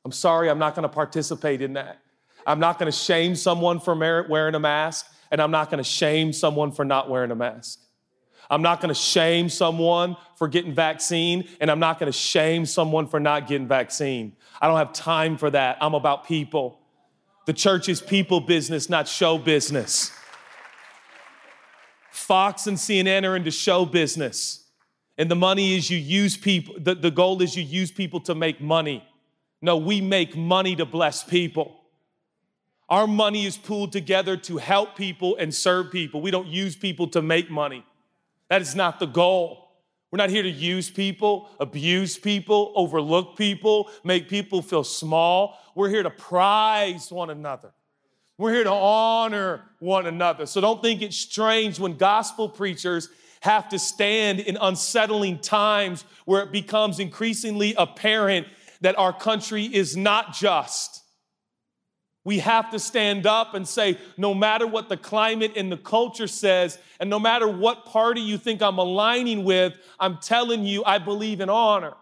I'm 0.04 0.12
sorry. 0.12 0.50
I'm 0.50 0.60
not 0.60 0.76
going 0.76 0.84
to 0.84 0.88
participate 0.88 1.62
in 1.62 1.72
that. 1.72 1.98
I'm 2.46 2.60
not 2.60 2.78
going 2.78 2.87
to 2.92 2.96
shame 2.96 3.34
someone 3.34 3.80
for 3.80 3.96
wearing 3.96 4.54
a 4.54 4.60
mask, 4.60 5.04
and 5.32 5.42
I'm 5.42 5.50
not 5.50 5.68
going 5.68 5.82
to 5.82 5.90
shame 5.90 6.32
someone 6.32 6.70
for 6.70 6.84
not 6.84 7.10
wearing 7.10 7.32
a 7.32 7.34
mask. 7.34 7.80
I'm 8.50 8.62
not 8.62 8.81
going 8.81 8.88
to 8.88 8.99
shame 8.99 9.49
someone 9.49 10.17
for 10.37 10.49
getting 10.49 10.75
vaccine, 10.75 11.49
and 11.61 11.71
I'm 11.71 11.81
not 11.81 11.99
going 11.99 12.11
to 12.11 12.19
shame 12.19 12.64
someone 12.64 13.07
for 13.07 13.21
not 13.21 13.47
getting 13.47 13.69
vaccine. 13.69 14.37
I 14.61 14.67
don't 14.67 14.78
have 14.78 14.93
time 14.93 15.37
for 15.37 15.50
that. 15.50 15.76
I'm 15.81 15.95
about 15.95 16.26
people. 16.26 16.81
The 17.47 17.52
church 17.52 17.88
is 17.88 18.00
people 18.00 18.40
business, 18.40 18.88
not 18.88 19.09
show 19.09 19.38
business. 19.38 20.12
Fox 22.11 22.67
and 22.67 22.76
CNN 22.76 23.25
are 23.25 23.37
into 23.37 23.50
show 23.50 23.85
business. 23.85 24.64
And 25.17 25.31
the 25.31 25.37
money 25.37 25.76
is 25.76 25.90
you 25.90 25.99
use 25.99 26.37
people, 26.37 26.76
the, 26.78 26.95
the 26.95 27.11
goal 27.11 27.43
is 27.43 27.57
you 27.57 27.64
use 27.64 27.90
people 27.90 28.21
to 28.21 28.35
make 28.35 28.61
money. 28.61 29.02
No, 29.61 29.76
we 29.76 30.00
make 30.00 30.37
money 30.37 30.76
to 30.76 30.87
bless 30.87 31.25
people. 31.25 31.75
Our 32.88 33.07
money 33.07 33.45
is 33.45 33.57
pooled 33.57 33.93
together 33.93 34.37
to 34.37 34.59
help 34.59 34.97
people 34.97 35.37
and 35.37 35.55
serve 35.55 35.90
people. 35.90 36.21
We 36.21 36.31
don't 36.31 36.47
use 36.47 36.76
people 36.76 37.09
to 37.09 37.21
make 37.21 37.50
money. 37.50 37.85
That 38.50 38.62
is 38.62 38.75
not 38.75 38.99
the 38.99 39.07
goal. 39.07 39.69
We're 40.11 40.17
not 40.17 40.31
here 40.31 40.43
to 40.43 40.50
use 40.50 40.90
people, 40.90 41.50
abuse 41.61 42.19
people, 42.19 42.73
overlook 42.75 43.37
people, 43.37 43.90
make 44.05 44.28
people 44.28 44.62
feel 44.62 44.85
small. 44.85 45.59
We're 45.75 45.90
here 45.90 46.02
to 46.02 46.11
prize 46.11 47.12
one 47.12 47.28
another. 47.28 47.73
We're 48.38 48.55
here 48.55 48.64
to 48.64 48.73
honor 48.73 49.64
one 49.81 50.07
another. 50.07 50.47
So 50.47 50.61
don't 50.61 50.81
think 50.81 51.02
it's 51.02 51.17
strange 51.17 51.78
when 51.78 51.97
gospel 51.97 52.49
preachers 52.49 53.11
have 53.40 53.69
to 53.69 53.78
stand 53.78 54.40
in 54.40 54.57
unsettling 54.61 55.40
times 55.40 56.05
where 56.25 56.43
it 56.43 56.52
becomes 56.52 57.00
increasingly 57.00 57.75
apparent 57.75 58.47
that 58.81 58.97
our 58.99 59.12
country 59.12 59.64
is 59.64 59.97
not 59.97 60.33
just 60.33 61.02
We 62.28 62.40
have 62.40 62.70
to 62.73 62.78
stand 62.78 63.26
up 63.26 63.54
and 63.54 63.66
say, 63.66 63.97
no 64.18 64.35
matter 64.35 64.66
what 64.66 64.90
the 64.90 64.99
climate 64.99 65.52
and 65.56 65.73
the 65.73 65.78
culture 65.78 66.26
says, 66.26 66.78
and 67.00 67.08
no 67.08 67.18
matter 67.18 67.49
what 67.49 67.87
party 67.87 68.20
you 68.20 68.37
think 68.37 68.61
I'm 68.61 68.76
aligning 68.76 69.44
with, 69.44 69.78
I'm 69.99 70.18
telling 70.18 70.62
you, 70.62 70.85
I 70.85 70.99
believe 70.99 71.40
in 71.40 71.49
honor. 71.49 71.94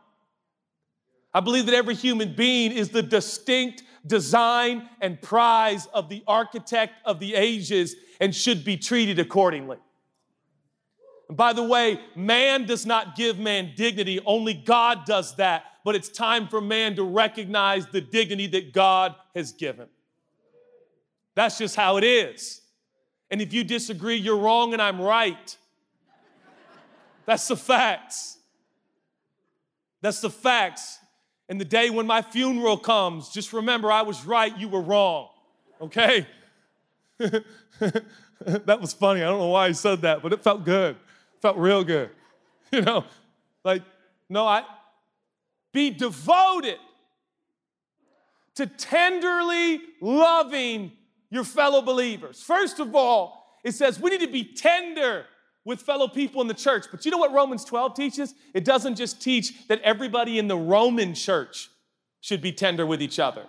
I 1.32 1.38
believe 1.38 1.66
that 1.66 1.76
every 1.76 1.94
human 1.94 2.34
being 2.34 2.72
is 2.72 2.88
the 2.88 3.04
distinct 3.04 3.84
design 4.04 4.88
and 5.00 5.22
prize 5.22 5.86
of 5.94 6.08
the 6.08 6.24
architect 6.26 6.94
of 7.04 7.20
the 7.20 7.36
ages 7.36 7.94
and 8.18 8.34
should 8.34 8.64
be 8.64 8.76
treated 8.76 9.20
accordingly. 9.20 9.76
And 11.28 11.36
by 11.36 11.52
the 11.52 11.62
way, 11.62 12.00
man 12.16 12.66
does 12.66 12.84
not 12.84 13.14
give 13.14 13.38
man 13.38 13.74
dignity, 13.76 14.18
only 14.26 14.54
God 14.54 15.04
does 15.04 15.36
that. 15.36 15.66
But 15.84 15.94
it's 15.94 16.08
time 16.08 16.48
for 16.48 16.60
man 16.60 16.96
to 16.96 17.04
recognize 17.04 17.86
the 17.86 18.00
dignity 18.00 18.48
that 18.48 18.72
God 18.72 19.14
has 19.32 19.52
given. 19.52 19.86
That's 21.36 21.58
just 21.58 21.76
how 21.76 21.98
it 21.98 22.04
is. 22.04 22.62
And 23.30 23.40
if 23.40 23.52
you 23.52 23.62
disagree, 23.62 24.16
you're 24.16 24.38
wrong 24.38 24.72
and 24.72 24.82
I'm 24.82 25.00
right. 25.00 25.56
That's 27.26 27.46
the 27.46 27.56
facts. 27.56 28.38
That's 30.00 30.20
the 30.20 30.30
facts. 30.30 30.98
And 31.48 31.60
the 31.60 31.64
day 31.64 31.90
when 31.90 32.06
my 32.06 32.22
funeral 32.22 32.78
comes, 32.78 33.28
just 33.28 33.52
remember 33.52 33.92
I 33.92 34.02
was 34.02 34.24
right, 34.24 34.56
you 34.58 34.68
were 34.68 34.80
wrong. 34.80 35.28
Okay? 35.80 36.26
that 37.18 38.80
was 38.80 38.94
funny. 38.94 39.22
I 39.22 39.26
don't 39.26 39.38
know 39.38 39.48
why 39.48 39.66
I 39.66 39.72
said 39.72 40.00
that, 40.02 40.22
but 40.22 40.32
it 40.32 40.42
felt 40.42 40.64
good. 40.64 40.96
It 40.96 41.42
felt 41.42 41.56
real 41.56 41.84
good. 41.84 42.10
You 42.72 42.82
know, 42.82 43.04
like, 43.64 43.82
no, 44.28 44.44
I 44.44 44.64
be 45.72 45.90
devoted 45.90 46.78
to 48.56 48.66
tenderly 48.66 49.80
loving 50.00 50.90
your 51.30 51.44
fellow 51.44 51.82
believers. 51.82 52.42
First 52.42 52.80
of 52.80 52.94
all, 52.94 53.58
it 53.64 53.72
says 53.72 54.00
we 54.00 54.10
need 54.10 54.20
to 54.20 54.28
be 54.28 54.44
tender 54.44 55.26
with 55.64 55.82
fellow 55.82 56.06
people 56.06 56.40
in 56.40 56.46
the 56.46 56.54
church. 56.54 56.86
But 56.90 57.04
you 57.04 57.10
know 57.10 57.18
what 57.18 57.32
Romans 57.32 57.64
12 57.64 57.94
teaches? 57.94 58.34
It 58.54 58.64
doesn't 58.64 58.94
just 58.94 59.20
teach 59.20 59.66
that 59.66 59.80
everybody 59.82 60.38
in 60.38 60.46
the 60.46 60.56
Roman 60.56 61.12
church 61.12 61.68
should 62.20 62.40
be 62.40 62.52
tender 62.52 62.86
with 62.86 63.02
each 63.02 63.18
other. 63.18 63.46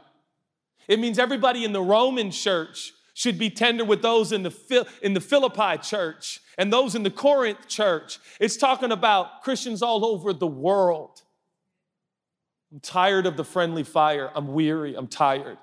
It 0.88 1.00
means 1.00 1.20
everybody 1.20 1.64
in 1.64 1.74
the 1.74 1.82
Roman 1.82 2.32
church 2.32 2.94
should 3.14 3.38
be 3.38 3.50
tender 3.50 3.86
with 3.86 4.02
those 4.02 4.32
in 4.32 4.44
the, 4.44 4.88
in 5.02 5.14
the 5.14 5.22
Philippi 5.22 5.78
church 5.78 6.40
and 6.58 6.74
those 6.74 6.96
in 6.96 7.04
the 7.04 7.12
Corinth 7.12 7.68
church. 7.68 8.20
It's 8.40 8.58
talking 8.58 8.92
about 8.92 9.44
Christians 9.44 9.82
all 9.82 10.06
over 10.06 10.34
the 10.34 10.48
world. 10.48 11.22
I'm 12.72 12.80
tired 12.80 13.26
of 13.26 13.38
the 13.38 13.44
friendly 13.44 13.84
fire. 13.84 14.32
I'm 14.36 14.54
weary. 14.54 14.96
I'm 14.96 15.08
tired. 15.08 15.58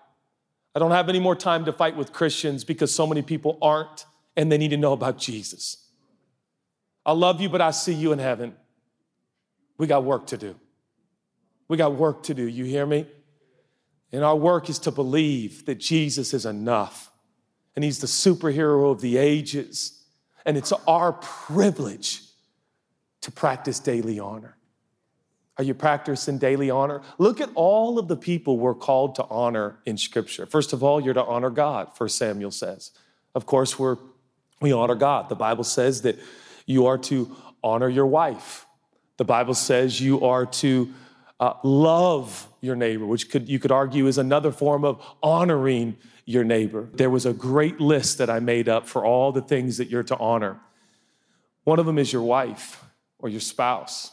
I 0.75 0.79
don't 0.81 0.91
have 0.91 1.09
any 1.09 1.21
more 1.21 1.37
time 1.37 1.65
to 1.67 1.73
fight 1.73 1.97
with 1.97 2.13
Christians 2.13 2.65
because 2.65 2.93
so 2.93 3.07
many 3.07 3.23
people 3.23 3.59
aren't 3.63 4.07
and 4.37 4.51
they 4.51 4.59
need 4.59 4.71
to 4.71 4.77
know 4.77 4.93
about 4.93 5.19
Jesus. 5.19 5.89
I 7.07 7.13
love 7.13 7.41
you, 7.41 7.49
but 7.49 7.61
I 7.61 7.71
see 7.71 7.95
you 7.95 8.13
in 8.13 8.19
heaven. 8.19 8.55
We 9.79 9.87
got 9.87 10.05
work 10.05 10.27
to 10.29 10.37
do. 10.37 10.57
We 11.69 11.77
got 11.77 11.95
work 11.95 12.25
to 12.25 12.35
do. 12.35 12.47
You 12.49 12.65
hear 12.65 12.87
me? 12.87 13.07
And 14.13 14.25
our 14.25 14.37
work 14.37 14.69
is 14.69 14.79
to 14.81 14.91
believe 14.91 15.67
that 15.67 15.77
Jesus 15.77 16.35
is 16.35 16.47
enough 16.47 17.11
and 17.75 17.85
he's 17.85 17.99
the 17.99 18.07
superhero 18.07 18.91
of 18.91 19.01
the 19.01 19.17
ages. 19.17 20.05
And 20.47 20.57
it's 20.57 20.73
our 20.87 21.15
privilege 21.15 22.23
to 23.23 23.33
practice 23.33 23.79
daily 23.79 24.19
honor. 24.19 24.57
Are 25.57 25.65
you 25.65 25.75
practicing 25.75 26.39
daily 26.39 26.71
honor? 26.71 27.03
Look 27.19 27.41
at 27.41 27.51
all 27.55 27.99
of 27.99 28.09
the 28.09 28.17
people 28.17 28.59
we're 28.59 28.75
called 28.75 29.15
to 29.17 29.25
honor 29.25 29.79
in 29.87 29.97
Scripture. 29.97 30.47
First 30.47 30.73
of 30.73 30.83
all, 30.83 31.01
you're 31.01 31.15
to 31.15 31.25
honor 31.25 31.51
God, 31.51 31.97
First 31.97 32.19
Samuel 32.19 32.51
says. 32.51 32.91
Of 33.35 33.47
course, 33.47 33.79
we're, 33.79 33.99
we 34.61 34.73
honor 34.73 34.97
God. 34.97 35.29
The 35.29 35.37
Bible 35.37 35.65
says 35.65 36.03
that 36.03 36.19
you 36.67 36.87
are 36.87 36.99
to 36.99 37.37
honor 37.63 37.89
your 37.89 38.07
wife. 38.07 38.67
The 39.17 39.25
Bible 39.25 39.55
says 39.55 40.01
you 40.01 40.25
are 40.25 40.47
to 40.47 40.93
uh, 41.39 41.55
love 41.63 42.49
your 42.61 42.75
neighbor, 42.75 43.07
which 43.07 43.31
could, 43.31 43.49
you 43.49 43.59
could 43.59 43.71
argue 43.71 44.07
is 44.07 44.19
another 44.19 44.51
form 44.51 44.85
of 44.85 45.05
honoring 45.23 45.97
your 46.25 46.43
neighbor. 46.43 46.89
There 46.95 47.11
was 47.11 47.27
a 47.27 47.33
great 47.33 47.81
list 47.81 48.19
that 48.19 48.31
I 48.31 48.41
made 48.41 48.69
up 48.69 48.89
for 48.89 49.05
all 49.05 49.31
the 49.31 49.43
things 49.43 49.77
that 49.77 49.89
you're 49.89 50.03
to 50.05 50.17
honor. 50.19 50.59
One 51.65 51.79
of 51.79 51.87
them 51.87 51.99
is 51.99 52.13
your 52.13 52.23
wife 52.23 52.85
or 53.19 53.29
your 53.29 53.41
spouse. 53.41 54.11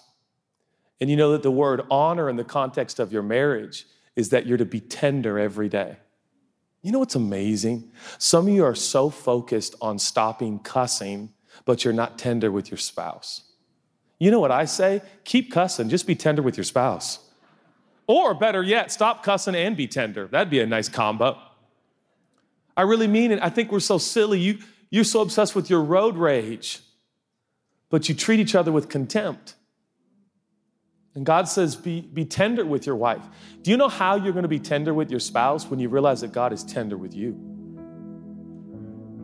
And 1.02 1.10
you 1.10 1.18
know 1.18 1.32
that 1.32 1.42
the 1.42 1.52
word 1.52 1.82
honor 1.90 2.30
in 2.30 2.36
the 2.36 2.44
context 2.44 3.00
of 3.00 3.12
your 3.12 3.24
marriage 3.24 3.88
is 4.16 4.30
that 4.30 4.46
you're 4.46 4.60
to 4.60 4.66
be 4.66 4.80
tender 4.80 5.40
every 5.40 5.68
day. 5.68 5.98
You 6.84 6.92
know 6.92 7.00
what's 7.00 7.16
amazing? 7.16 7.92
Some 8.20 8.48
of 8.48 8.54
you 8.54 8.64
are 8.64 8.76
so 8.76 9.10
focused 9.10 9.76
on 9.82 9.98
stopping 10.00 10.60
cussing, 10.60 11.34
but 11.66 11.84
you're 11.84 11.94
not 11.94 12.20
tender 12.20 12.52
with 12.52 12.70
your 12.70 12.78
spouse. 12.78 13.42
You 14.20 14.30
know 14.30 14.40
what 14.40 14.52
I 14.52 14.66
say? 14.66 15.02
Keep 15.24 15.52
cussing, 15.52 15.90
just 15.90 16.06
be 16.06 16.16
tender 16.16 16.44
with 16.44 16.56
your 16.56 16.64
spouse. 16.64 17.20
Or 18.06 18.34
better 18.34 18.62
yet, 18.62 18.92
stop 18.92 19.24
cussing 19.24 19.56
and 19.56 19.76
be 19.76 19.88
tender. 19.88 20.28
That'd 20.28 20.52
be 20.52 20.60
a 20.60 20.66
nice 20.68 20.90
combo. 20.90 21.40
I 22.78 22.84
really 22.84 23.08
mean 23.08 23.32
it. 23.32 23.40
I 23.42 23.50
think 23.50 23.72
we're 23.72 23.80
so 23.80 23.98
silly. 23.98 24.40
You, 24.40 24.60
you're 24.90 25.04
so 25.04 25.22
obsessed 25.22 25.56
with 25.56 25.70
your 25.70 25.82
road 25.82 26.18
rage, 26.18 26.80
but 27.90 28.10
you 28.10 28.16
treat 28.16 28.40
each 28.40 28.54
other 28.54 28.72
with 28.72 28.90
contempt. 28.90 29.56
And 31.14 31.26
God 31.26 31.48
says, 31.48 31.76
be, 31.76 32.02
be 32.02 32.24
tender 32.24 32.66
with 32.66 32.86
your 32.86 32.96
wife. 32.96 33.24
Do 33.62 33.72
you 33.72 33.78
know 33.78 33.90
how 33.90 34.16
you're 34.16 34.32
going 34.32 34.44
to 34.44 34.50
be 34.50 34.60
tender 34.60 34.94
with 34.94 35.12
your 35.12 35.20
spouse? 35.20 35.66
When 35.66 35.80
you 35.80 35.90
realize 35.90 36.22
that 36.22 36.32
God 36.32 36.54
is 36.54 36.64
tender 36.64 36.98
with 36.98 37.14
you. 37.14 37.34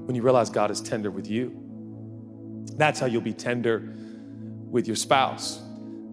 When 0.06 0.15
you 0.15 0.21
realize 0.21 0.50
God 0.50 0.69
is 0.69 0.82
tender 0.82 1.10
with 1.10 1.30
you. 1.30 1.58
That's 2.76 3.00
how 3.00 3.06
you'll 3.06 3.21
be 3.21 3.34
tender 3.34 3.95
with 4.69 4.86
your 4.86 4.97
spouse. 4.97 5.62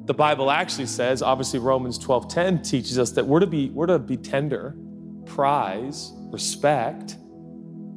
The 0.07 0.15
Bible 0.15 0.51
actually 0.51 0.87
says, 0.87 1.23
obviously 1.23 1.59
Romans 1.59 1.99
12:10 1.99 2.69
teaches 2.69 2.99
us 2.99 3.13
that 3.13 3.27
we're 3.27 3.41
to 3.41 3.47
be, 3.47 3.71
we're 3.71 3.87
to 3.87 3.99
be 3.99 4.17
tender, 4.17 4.77
prize, 5.25 6.13
respect 6.31 7.17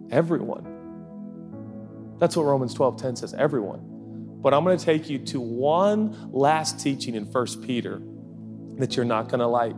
everyone. 0.09 2.15
That's 2.17 2.35
what 2.35 2.43
Romans 2.43 2.73
12:10 2.73 3.17
says, 3.17 3.33
everyone. 3.33 3.96
But 4.39 4.54
I'm 4.54 4.63
going 4.63 4.78
to 4.78 4.86
take 4.86 5.10
you 5.10 5.19
to 5.19 5.39
one 5.39 6.32
last 6.32 6.80
teaching 6.80 7.15
in 7.15 7.26
1 7.26 7.45
Peter 7.63 8.02
that 8.78 8.95
you're 8.95 9.06
not 9.06 9.30
going 9.30 9.39
to 9.39 9.47
like. 9.47 9.76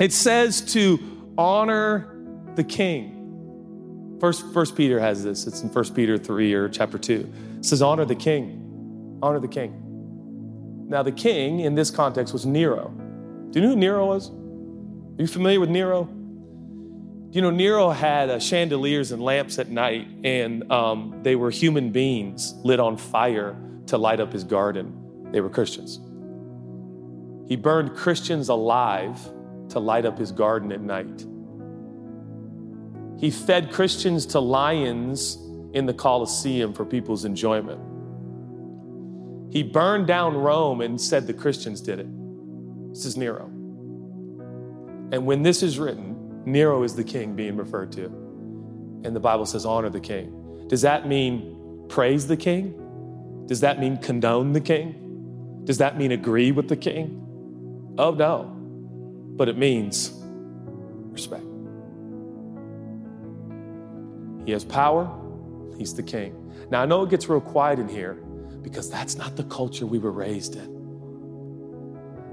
It 0.00 0.12
says 0.12 0.60
to 0.72 1.32
honor 1.36 2.16
the 2.54 2.64
king. 2.64 4.16
First, 4.20 4.52
First 4.52 4.76
Peter 4.76 5.00
has 5.00 5.24
this. 5.24 5.46
It's 5.46 5.62
in 5.62 5.68
1 5.68 5.94
Peter 5.94 6.16
3 6.16 6.54
or 6.54 6.68
chapter 6.68 6.98
2. 6.98 7.32
It 7.58 7.64
says, 7.64 7.82
honor 7.82 8.04
the 8.04 8.14
king. 8.14 9.18
Honor 9.22 9.40
the 9.40 9.48
king. 9.48 9.80
Now, 10.88 11.02
the 11.02 11.12
king 11.12 11.60
in 11.60 11.74
this 11.74 11.90
context 11.90 12.32
was 12.32 12.46
Nero. 12.46 12.88
Do 13.50 13.58
you 13.58 13.66
know 13.66 13.72
who 13.72 13.76
Nero 13.76 14.06
was? 14.06 14.30
Are 14.30 15.22
you 15.22 15.26
familiar 15.26 15.58
with 15.60 15.70
Nero? 15.70 16.08
You 17.34 17.42
know, 17.42 17.50
Nero 17.50 17.90
had 17.90 18.30
uh, 18.30 18.38
chandeliers 18.38 19.10
and 19.10 19.20
lamps 19.20 19.58
at 19.58 19.68
night, 19.68 20.06
and 20.22 20.70
um, 20.70 21.18
they 21.24 21.34
were 21.34 21.50
human 21.50 21.90
beings 21.90 22.54
lit 22.62 22.78
on 22.78 22.96
fire 22.96 23.56
to 23.88 23.98
light 23.98 24.20
up 24.20 24.32
his 24.32 24.44
garden. 24.44 25.32
They 25.32 25.40
were 25.40 25.50
Christians. 25.50 25.98
He 27.48 27.56
burned 27.56 27.96
Christians 27.96 28.50
alive 28.50 29.18
to 29.70 29.80
light 29.80 30.06
up 30.06 30.16
his 30.16 30.30
garden 30.30 30.70
at 30.70 30.80
night. 30.80 31.26
He 33.20 33.32
fed 33.32 33.72
Christians 33.72 34.26
to 34.26 34.38
lions 34.38 35.36
in 35.72 35.86
the 35.86 35.94
Colosseum 35.94 36.72
for 36.72 36.84
people's 36.84 37.24
enjoyment. 37.24 37.80
He 39.52 39.64
burned 39.64 40.06
down 40.06 40.36
Rome 40.36 40.82
and 40.82 41.00
said 41.00 41.26
the 41.26 41.34
Christians 41.34 41.80
did 41.80 41.98
it. 41.98 42.06
This 42.90 43.04
is 43.04 43.16
Nero. 43.16 43.46
And 45.10 45.26
when 45.26 45.42
this 45.42 45.64
is 45.64 45.80
written, 45.80 46.13
Nero 46.44 46.82
is 46.82 46.94
the 46.94 47.04
king 47.04 47.34
being 47.34 47.56
referred 47.56 47.92
to. 47.92 48.06
And 49.04 49.14
the 49.14 49.20
Bible 49.20 49.46
says, 49.46 49.64
honor 49.66 49.90
the 49.90 50.00
king. 50.00 50.66
Does 50.68 50.82
that 50.82 51.06
mean 51.06 51.86
praise 51.88 52.26
the 52.26 52.36
king? 52.36 53.44
Does 53.46 53.60
that 53.60 53.78
mean 53.78 53.98
condone 53.98 54.52
the 54.52 54.60
king? 54.60 55.62
Does 55.64 55.78
that 55.78 55.96
mean 55.98 56.12
agree 56.12 56.52
with 56.52 56.68
the 56.68 56.76
king? 56.76 57.94
Oh, 57.98 58.12
no. 58.12 58.44
But 59.36 59.48
it 59.48 59.58
means 59.58 60.12
respect. 61.10 61.44
He 64.46 64.52
has 64.52 64.64
power, 64.64 65.10
he's 65.78 65.94
the 65.94 66.02
king. 66.02 66.52
Now, 66.70 66.82
I 66.82 66.86
know 66.86 67.02
it 67.02 67.10
gets 67.10 67.28
real 67.28 67.40
quiet 67.40 67.78
in 67.78 67.88
here 67.88 68.14
because 68.62 68.90
that's 68.90 69.16
not 69.16 69.36
the 69.36 69.44
culture 69.44 69.86
we 69.86 69.98
were 69.98 70.12
raised 70.12 70.56
in. 70.56 70.74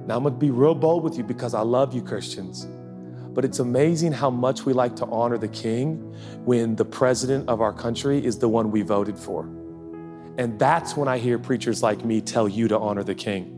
Now, 0.08 0.18
I'm 0.18 0.24
gonna 0.24 0.32
be 0.32 0.52
real 0.52 0.76
bold 0.76 1.04
with 1.04 1.18
you 1.18 1.24
because 1.24 1.54
I 1.54 1.62
love 1.62 1.94
you, 1.94 2.02
Christians. 2.02 2.68
But 3.34 3.46
it's 3.46 3.60
amazing 3.60 4.12
how 4.12 4.30
much 4.30 4.66
we 4.66 4.74
like 4.74 4.96
to 4.98 5.06
honor 5.06 5.38
the 5.38 5.48
king 5.48 5.98
when 6.44 6.76
the 6.76 6.86
president 6.86 7.48
of 7.48 7.62
our 7.62 7.72
country 7.72 8.24
is 8.24 8.40
the 8.40 8.50
one 8.50 8.72
we 8.72 8.82
voted 8.82 9.18
for. 9.18 9.44
And 10.38 10.58
that's 10.60 10.98
when 10.98 11.08
I 11.08 11.18
hear 11.18 11.40
preachers 11.40 11.82
like 11.82 12.04
me 12.04 12.20
tell 12.22 12.48
you 12.48 12.68
to 12.68 12.78
honor 12.78 13.04
the 13.04 13.16
king. 13.16 13.58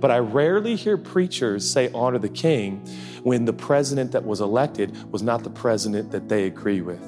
But 0.00 0.12
I 0.12 0.18
rarely 0.18 0.76
hear 0.76 0.96
preachers 0.96 1.68
say 1.68 1.90
honor 1.92 2.18
the 2.18 2.28
king 2.28 2.78
when 3.24 3.44
the 3.44 3.52
president 3.52 4.12
that 4.12 4.24
was 4.24 4.40
elected 4.40 4.96
was 5.12 5.22
not 5.22 5.42
the 5.42 5.50
president 5.50 6.12
that 6.12 6.28
they 6.28 6.44
agree 6.44 6.80
with. 6.80 7.02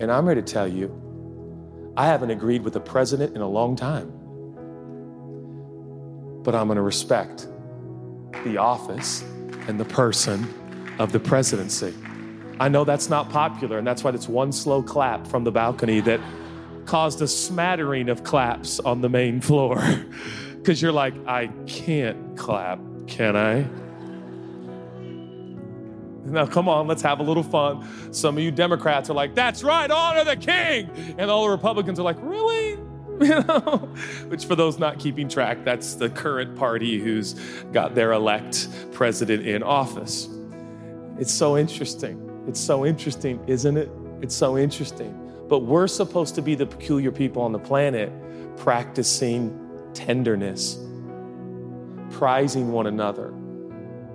And 0.00 0.10
I'm 0.10 0.26
here 0.26 0.34
to 0.34 0.42
tell 0.42 0.68
you, 0.68 1.00
I 1.96 2.06
haven't 2.06 2.30
agreed 2.30 2.62
with 2.62 2.74
the 2.74 2.80
president 2.80 3.34
in 3.34 3.40
a 3.40 3.48
long 3.48 3.76
time. 3.76 4.12
But 6.42 6.54
I'm 6.54 6.66
going 6.66 6.76
to 6.76 6.82
respect 6.82 7.48
the 8.44 8.58
office 8.58 9.22
and 9.66 9.80
the 9.80 9.84
person 9.86 10.46
of 10.98 11.12
the 11.12 11.20
presidency. 11.20 11.94
I 12.60 12.68
know 12.68 12.84
that's 12.84 13.08
not 13.08 13.30
popular, 13.30 13.78
and 13.78 13.86
that's 13.86 14.04
why 14.04 14.10
it's 14.12 14.28
one 14.28 14.52
slow 14.52 14.82
clap 14.82 15.26
from 15.26 15.44
the 15.44 15.50
balcony 15.50 16.00
that 16.00 16.20
caused 16.86 17.20
a 17.22 17.28
smattering 17.28 18.08
of 18.08 18.22
claps 18.24 18.78
on 18.80 19.00
the 19.00 19.08
main 19.08 19.40
floor. 19.40 19.82
Because 20.64 20.80
you're 20.80 20.92
like, 20.92 21.12
I 21.26 21.48
can't 21.66 22.38
clap, 22.38 22.78
can 23.06 23.36
I? 23.36 23.66
Now, 26.24 26.46
come 26.46 26.70
on, 26.70 26.86
let's 26.86 27.02
have 27.02 27.20
a 27.20 27.22
little 27.22 27.42
fun. 27.42 27.86
Some 28.14 28.38
of 28.38 28.42
you 28.42 28.50
Democrats 28.50 29.10
are 29.10 29.12
like, 29.12 29.34
that's 29.34 29.62
right, 29.62 29.90
honor 29.90 30.24
the 30.24 30.36
king. 30.36 30.90
And 31.18 31.30
all 31.30 31.44
the 31.44 31.50
Republicans 31.50 32.00
are 32.00 32.02
like, 32.02 32.16
really? 32.20 32.78
You 33.20 33.44
know, 33.44 33.88
which 34.26 34.44
for 34.44 34.56
those 34.56 34.80
not 34.80 34.98
keeping 34.98 35.28
track, 35.28 35.64
that's 35.64 35.94
the 35.94 36.10
current 36.10 36.56
party 36.56 36.98
who's 36.98 37.34
got 37.72 37.94
their 37.94 38.10
elect 38.10 38.66
president 38.92 39.46
in 39.46 39.62
office. 39.62 40.33
It's 41.18 41.32
so 41.32 41.56
interesting. 41.56 42.44
It's 42.48 42.60
so 42.60 42.84
interesting, 42.84 43.42
isn't 43.46 43.76
it? 43.76 43.90
It's 44.20 44.34
so 44.34 44.58
interesting. 44.58 45.20
But 45.48 45.60
we're 45.60 45.86
supposed 45.86 46.34
to 46.34 46.42
be 46.42 46.54
the 46.54 46.66
peculiar 46.66 47.12
people 47.12 47.42
on 47.42 47.52
the 47.52 47.58
planet 47.58 48.12
practicing 48.56 49.60
tenderness, 49.94 50.78
prizing 52.10 52.72
one 52.72 52.86
another. 52.86 53.32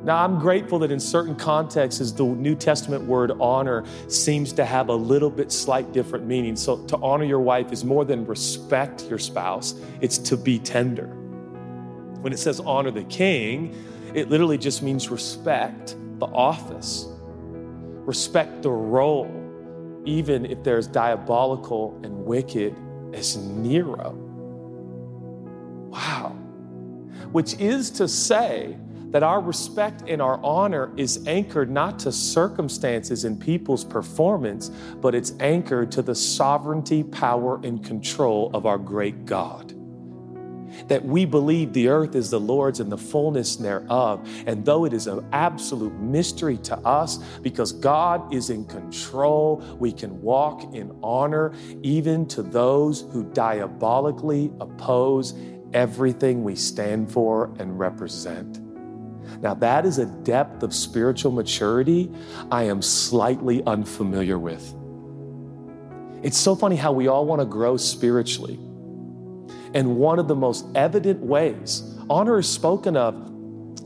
Now, 0.03 0.23
I'm 0.23 0.39
grateful 0.39 0.79
that 0.79 0.91
in 0.91 0.99
certain 0.99 1.35
contexts, 1.35 2.11
the 2.13 2.23
New 2.23 2.55
Testament 2.55 3.03
word 3.03 3.31
honor 3.39 3.83
seems 4.07 4.53
to 4.53 4.63
have 4.63 4.87
a 4.87 4.95
little 4.95 5.29
bit 5.29 5.51
slight 5.51 5.91
different 5.91 6.25
meaning. 6.25 6.55
So, 6.55 6.85
to 6.85 6.97
honor 6.97 7.25
your 7.25 7.41
wife 7.41 7.73
is 7.73 7.83
more 7.83 8.05
than 8.05 8.25
respect 8.25 9.05
your 9.09 9.19
spouse, 9.19 9.75
it's 9.99 10.17
to 10.19 10.37
be 10.37 10.57
tender. 10.57 11.07
When 12.21 12.31
it 12.31 12.39
says 12.39 12.59
honor 12.61 12.91
the 12.91 13.03
king, 13.05 13.75
it 14.13 14.29
literally 14.29 14.57
just 14.57 14.81
means 14.81 15.09
respect 15.09 15.95
the 16.19 16.27
office, 16.27 17.07
respect 18.05 18.61
the 18.61 18.69
role, 18.69 19.31
even 20.05 20.45
if 20.45 20.63
there's 20.63 20.87
diabolical 20.87 21.99
and 22.03 22.25
wicked 22.25 22.75
as 23.13 23.37
Nero. 23.37 24.11
Wow. 25.89 26.29
Which 27.31 27.59
is 27.59 27.89
to 27.91 28.07
say, 28.07 28.77
that 29.11 29.23
our 29.23 29.41
respect 29.41 30.03
and 30.07 30.21
our 30.21 30.39
honor 30.43 30.91
is 30.95 31.25
anchored 31.27 31.69
not 31.69 31.97
to 31.99 32.11
circumstances 32.11 33.25
and 33.25 33.39
people's 33.39 33.83
performance, 33.83 34.69
but 35.01 35.15
it's 35.15 35.33
anchored 35.39 35.91
to 35.91 36.01
the 36.01 36.13
sovereignty, 36.13 37.03
power, 37.03 37.59
and 37.63 37.83
control 37.83 38.51
of 38.53 38.65
our 38.65 38.77
great 38.77 39.25
God. 39.25 39.68
That 40.87 41.03
we 41.03 41.25
believe 41.25 41.73
the 41.73 41.87
earth 41.87 42.15
is 42.15 42.29
the 42.29 42.39
Lord's 42.39 42.79
and 42.79 42.91
the 42.91 42.97
fullness 42.97 43.55
thereof. 43.55 44.27
And 44.45 44.65
though 44.65 44.85
it 44.85 44.93
is 44.93 45.07
an 45.07 45.27
absolute 45.33 45.93
mystery 45.99 46.57
to 46.59 46.77
us, 46.79 47.17
because 47.41 47.71
God 47.71 48.33
is 48.33 48.49
in 48.49 48.65
control, 48.65 49.57
we 49.79 49.91
can 49.91 50.21
walk 50.21 50.73
in 50.73 50.97
honor 51.03 51.53
even 51.81 52.25
to 52.27 52.41
those 52.41 53.01
who 53.11 53.23
diabolically 53.33 54.51
oppose 54.59 55.33
everything 55.73 56.43
we 56.43 56.55
stand 56.55 57.11
for 57.11 57.53
and 57.59 57.77
represent. 57.77 58.59
Now, 59.41 59.53
that 59.55 59.85
is 59.85 59.99
a 59.99 60.05
depth 60.05 60.63
of 60.63 60.73
spiritual 60.73 61.31
maturity 61.31 62.11
I 62.51 62.63
am 62.63 62.81
slightly 62.81 63.63
unfamiliar 63.65 64.39
with. 64.39 64.75
It's 66.23 66.37
so 66.37 66.55
funny 66.55 66.75
how 66.75 66.91
we 66.91 67.07
all 67.07 67.25
want 67.25 67.39
to 67.41 67.45
grow 67.45 67.77
spiritually. 67.77 68.59
And 69.73 69.97
one 69.97 70.19
of 70.19 70.27
the 70.27 70.35
most 70.35 70.65
evident 70.75 71.19
ways, 71.19 71.83
honor 72.09 72.39
is 72.39 72.49
spoken 72.49 72.97
of 72.97 73.15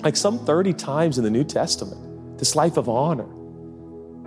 like 0.03 0.15
some 0.15 0.45
30 0.45 0.73
times 0.73 1.17
in 1.17 1.23
the 1.23 1.29
New 1.29 1.43
Testament. 1.43 2.37
This 2.37 2.55
life 2.55 2.77
of 2.77 2.89
honor, 2.89 3.27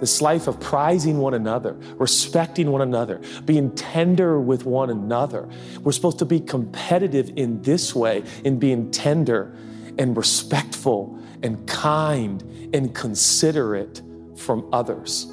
this 0.01 0.21
life 0.21 0.47
of 0.47 0.61
prizing 0.61 1.19
one 1.19 1.35
another, 1.35 1.75
respecting 1.97 2.71
one 2.71 2.83
another, 2.83 3.21
being 3.45 3.75
tender 3.75 4.40
with 4.40 4.64
one 4.64 4.90
another. 4.90 5.49
We're 5.81 5.92
supposed 5.92 6.19
to 6.21 6.25
be 6.25 6.40
competitive 6.40 7.31
in 7.37 7.62
this 7.62 7.95
way, 7.95 8.23
in 8.45 8.59
being 8.59 8.90
tender 8.90 9.57
and 9.99 10.16
respectful 10.16 11.19
and 11.42 11.66
kind 11.66 12.42
and 12.75 12.95
considerate 12.95 14.03
from 14.37 14.69
others. 14.73 15.33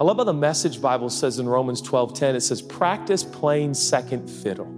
I 0.00 0.04
love 0.04 0.18
how 0.18 0.24
the 0.24 0.32
message 0.32 0.80
Bible 0.80 1.10
says 1.10 1.38
in 1.38 1.48
Romans 1.48 1.82
12:10 1.82 2.36
it 2.36 2.40
says 2.42 2.62
practice 2.62 3.24
playing 3.24 3.74
second 3.74 4.28
fiddle. 4.30 4.77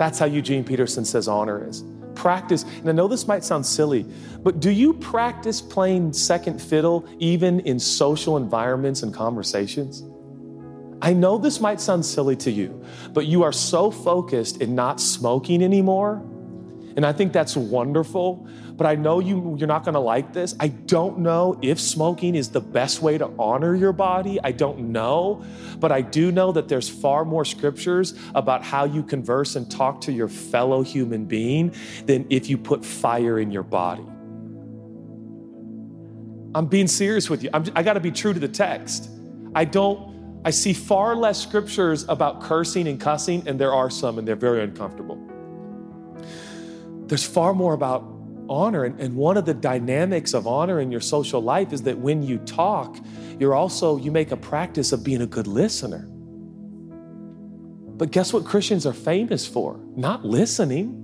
That's 0.00 0.18
how 0.18 0.24
Eugene 0.24 0.64
Peterson 0.64 1.04
says 1.04 1.28
honor 1.28 1.68
is. 1.68 1.84
Practice, 2.14 2.62
and 2.62 2.88
I 2.88 2.92
know 2.92 3.06
this 3.06 3.28
might 3.28 3.44
sound 3.44 3.66
silly, 3.66 4.06
but 4.42 4.58
do 4.58 4.70
you 4.70 4.94
practice 4.94 5.60
playing 5.60 6.14
second 6.14 6.58
fiddle 6.58 7.06
even 7.18 7.60
in 7.60 7.78
social 7.78 8.38
environments 8.38 9.02
and 9.02 9.12
conversations? 9.12 10.02
I 11.02 11.12
know 11.12 11.36
this 11.36 11.60
might 11.60 11.82
sound 11.82 12.06
silly 12.06 12.34
to 12.36 12.50
you, 12.50 12.82
but 13.12 13.26
you 13.26 13.42
are 13.42 13.52
so 13.52 13.90
focused 13.90 14.62
in 14.62 14.74
not 14.74 15.02
smoking 15.02 15.62
anymore 15.62 16.26
and 16.96 17.06
I 17.06 17.12
think 17.12 17.32
that's 17.32 17.56
wonderful, 17.56 18.46
but 18.76 18.86
I 18.86 18.94
know 18.94 19.20
you, 19.20 19.54
you're 19.58 19.68
not 19.68 19.84
gonna 19.84 20.00
like 20.00 20.32
this. 20.32 20.54
I 20.58 20.68
don't 20.68 21.18
know 21.20 21.58
if 21.62 21.80
smoking 21.80 22.34
is 22.34 22.48
the 22.48 22.60
best 22.60 23.00
way 23.02 23.18
to 23.18 23.30
honor 23.38 23.74
your 23.74 23.92
body. 23.92 24.40
I 24.42 24.52
don't 24.52 24.90
know, 24.92 25.44
but 25.78 25.92
I 25.92 26.00
do 26.00 26.32
know 26.32 26.52
that 26.52 26.68
there's 26.68 26.88
far 26.88 27.24
more 27.24 27.44
scriptures 27.44 28.14
about 28.34 28.64
how 28.64 28.84
you 28.84 29.02
converse 29.02 29.56
and 29.56 29.70
talk 29.70 30.00
to 30.02 30.12
your 30.12 30.28
fellow 30.28 30.82
human 30.82 31.26
being 31.26 31.74
than 32.06 32.26
if 32.30 32.50
you 32.50 32.58
put 32.58 32.84
fire 32.84 33.38
in 33.38 33.50
your 33.50 33.62
body. 33.62 34.04
I'm 36.52 36.66
being 36.66 36.88
serious 36.88 37.30
with 37.30 37.44
you. 37.44 37.50
I'm, 37.54 37.64
I 37.76 37.84
gotta 37.84 38.00
be 38.00 38.10
true 38.10 38.32
to 38.32 38.40
the 38.40 38.48
text. 38.48 39.08
I 39.54 39.64
don't, 39.64 40.40
I 40.44 40.50
see 40.50 40.72
far 40.72 41.14
less 41.14 41.40
scriptures 41.40 42.04
about 42.08 42.40
cursing 42.40 42.88
and 42.88 43.00
cussing, 43.00 43.46
and 43.46 43.60
there 43.60 43.72
are 43.72 43.90
some, 43.90 44.18
and 44.18 44.26
they're 44.26 44.34
very 44.34 44.64
uncomfortable 44.64 45.29
there's 47.10 47.24
far 47.24 47.52
more 47.52 47.74
about 47.74 48.04
honor. 48.48 48.84
And, 48.84 48.98
and, 49.00 49.16
one 49.16 49.36
of 49.36 49.44
the 49.44 49.52
dynamics 49.52 50.32
of 50.32 50.46
honor 50.46 50.80
in 50.80 50.92
your 50.92 51.00
social 51.00 51.42
life 51.42 51.72
is 51.72 51.82
that 51.82 51.98
when 51.98 52.22
you 52.22 52.38
talk, 52.38 52.98
you're 53.38 53.54
also, 53.54 53.96
you 53.96 54.12
make 54.12 54.30
a 54.30 54.36
practice 54.36 54.92
of 54.92 55.02
being 55.02 55.20
a 55.20 55.26
good 55.26 55.48
listener. 55.48 56.06
But 57.96 58.12
guess 58.12 58.32
what 58.32 58.44
Christians 58.44 58.86
are 58.86 58.92
famous 58.92 59.44
for? 59.44 59.80
Not 59.96 60.24
listening. 60.24 60.96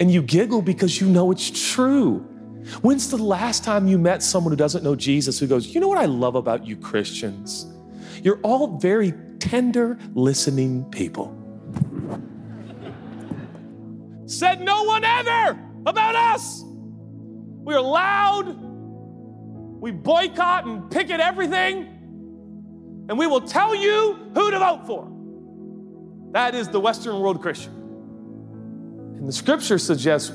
And 0.00 0.10
you 0.10 0.20
giggle 0.20 0.62
because 0.62 1.00
you 1.00 1.08
know 1.08 1.30
it's 1.30 1.72
true. 1.72 2.18
When's 2.82 3.10
the 3.10 3.16
last 3.16 3.62
time 3.62 3.86
you 3.86 3.98
met 3.98 4.20
someone 4.20 4.50
who 4.50 4.56
doesn't 4.56 4.82
know 4.82 4.96
Jesus 4.96 5.38
who 5.38 5.46
goes, 5.46 5.72
You 5.72 5.80
know 5.80 5.88
what 5.88 5.98
I 5.98 6.06
love 6.06 6.34
about 6.34 6.66
you 6.66 6.76
Christians? 6.76 7.66
You're 8.20 8.40
all 8.40 8.78
very 8.78 9.14
tender, 9.38 9.96
listening 10.14 10.84
people. 10.90 11.43
Said 14.26 14.60
no 14.60 14.84
one 14.84 15.04
ever 15.04 15.58
about 15.86 16.14
us. 16.14 16.62
We 17.64 17.74
are 17.74 17.80
loud. 17.80 18.56
We 19.80 19.90
boycott 19.90 20.66
and 20.66 20.90
picket 20.90 21.20
everything. 21.20 21.84
And 23.08 23.18
we 23.18 23.26
will 23.26 23.42
tell 23.42 23.74
you 23.74 24.30
who 24.34 24.50
to 24.50 24.58
vote 24.58 24.86
for. 24.86 25.10
That 26.32 26.54
is 26.54 26.68
the 26.68 26.80
Western 26.80 27.20
world 27.20 27.40
Christian. 27.42 27.72
And 29.16 29.28
the 29.28 29.32
scripture 29.32 29.78
suggests 29.78 30.32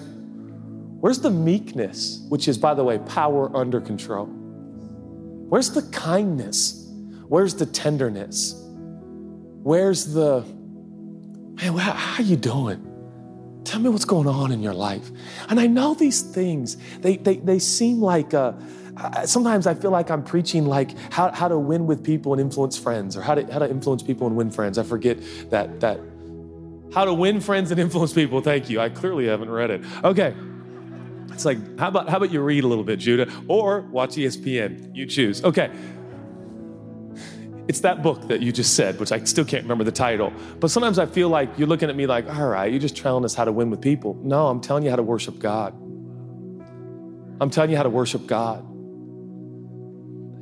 where's 0.99 1.19
the 1.19 1.31
meekness, 1.31 2.25
which 2.29 2.47
is, 2.47 2.57
by 2.57 2.73
the 2.73 2.83
way, 2.83 2.99
power 2.99 3.55
under 3.55 3.81
control? 3.81 4.25
Where's 4.25 5.71
the 5.71 5.81
kindness? 5.91 6.87
Where's 7.27 7.55
the 7.55 7.65
tenderness? 7.65 8.53
Where's 9.63 10.13
the, 10.13 10.41
man, 11.55 11.73
how 11.73 12.23
are 12.23 12.25
you 12.25 12.35
doing? 12.35 12.88
Tell 13.63 13.79
me 13.79 13.89
what's 13.89 14.05
going 14.05 14.27
on 14.27 14.51
in 14.51 14.61
your 14.61 14.73
life. 14.73 15.11
And 15.49 15.59
I 15.59 15.67
know 15.67 15.93
these 15.93 16.21
things, 16.21 16.77
they, 16.99 17.17
they, 17.17 17.37
they 17.37 17.59
seem 17.59 18.01
like, 18.01 18.33
uh, 18.33 18.53
sometimes 19.25 19.67
I 19.67 19.73
feel 19.73 19.91
like 19.91 20.09
I'm 20.09 20.23
preaching 20.23 20.65
like 20.65 20.97
how, 21.11 21.31
how 21.31 21.47
to 21.47 21.57
win 21.57 21.85
with 21.85 22.03
people 22.03 22.33
and 22.33 22.41
influence 22.41 22.77
friends, 22.77 23.15
or 23.15 23.21
how 23.21 23.35
to, 23.35 23.51
how 23.51 23.59
to 23.59 23.69
influence 23.69 24.03
people 24.03 24.27
and 24.27 24.35
win 24.35 24.49
friends. 24.51 24.77
I 24.77 24.83
forget 24.83 25.17
that, 25.49 25.79
that, 25.81 25.99
how 26.93 27.05
to 27.05 27.13
win 27.13 27.39
friends 27.41 27.71
and 27.71 27.79
influence 27.79 28.13
people. 28.13 28.41
Thank 28.41 28.69
you. 28.69 28.79
I 28.79 28.89
clearly 28.89 29.27
haven't 29.27 29.49
read 29.49 29.69
it. 29.69 29.83
Okay. 30.03 30.33
It's 31.31 31.45
like, 31.45 31.79
how 31.79 31.87
about, 31.87 32.09
how 32.09 32.17
about 32.17 32.31
you 32.31 32.41
read 32.41 32.63
a 32.63 32.67
little 32.67 32.83
bit, 32.83 32.99
Judah, 32.99 33.31
or 33.47 33.81
watch 33.81 34.11
ESPN? 34.11 34.95
You 34.95 35.05
choose. 35.05 35.43
Okay. 35.43 35.71
It's 37.69 37.81
that 37.81 38.01
book 38.01 38.27
that 38.29 38.41
you 38.41 38.51
just 38.51 38.75
said, 38.75 38.99
which 38.99 39.11
I 39.11 39.23
still 39.25 39.45
can't 39.45 39.61
remember 39.61 39.83
the 39.83 39.91
title. 39.91 40.33
But 40.59 40.71
sometimes 40.71 40.97
I 40.97 41.05
feel 41.05 41.29
like 41.29 41.49
you're 41.55 41.67
looking 41.67 41.87
at 41.91 41.95
me 41.95 42.07
like, 42.07 42.27
all 42.27 42.47
right, 42.47 42.71
you're 42.71 42.81
just 42.81 42.97
telling 42.97 43.23
us 43.23 43.35
how 43.35 43.45
to 43.45 43.51
win 43.51 43.69
with 43.69 43.79
people. 43.79 44.15
No, 44.23 44.47
I'm 44.47 44.59
telling 44.59 44.83
you 44.83 44.89
how 44.89 44.95
to 44.95 45.03
worship 45.03 45.37
God. 45.37 45.75
I'm 47.39 47.51
telling 47.51 47.69
you 47.69 47.77
how 47.77 47.83
to 47.83 47.89
worship 47.91 48.25
God. 48.25 48.67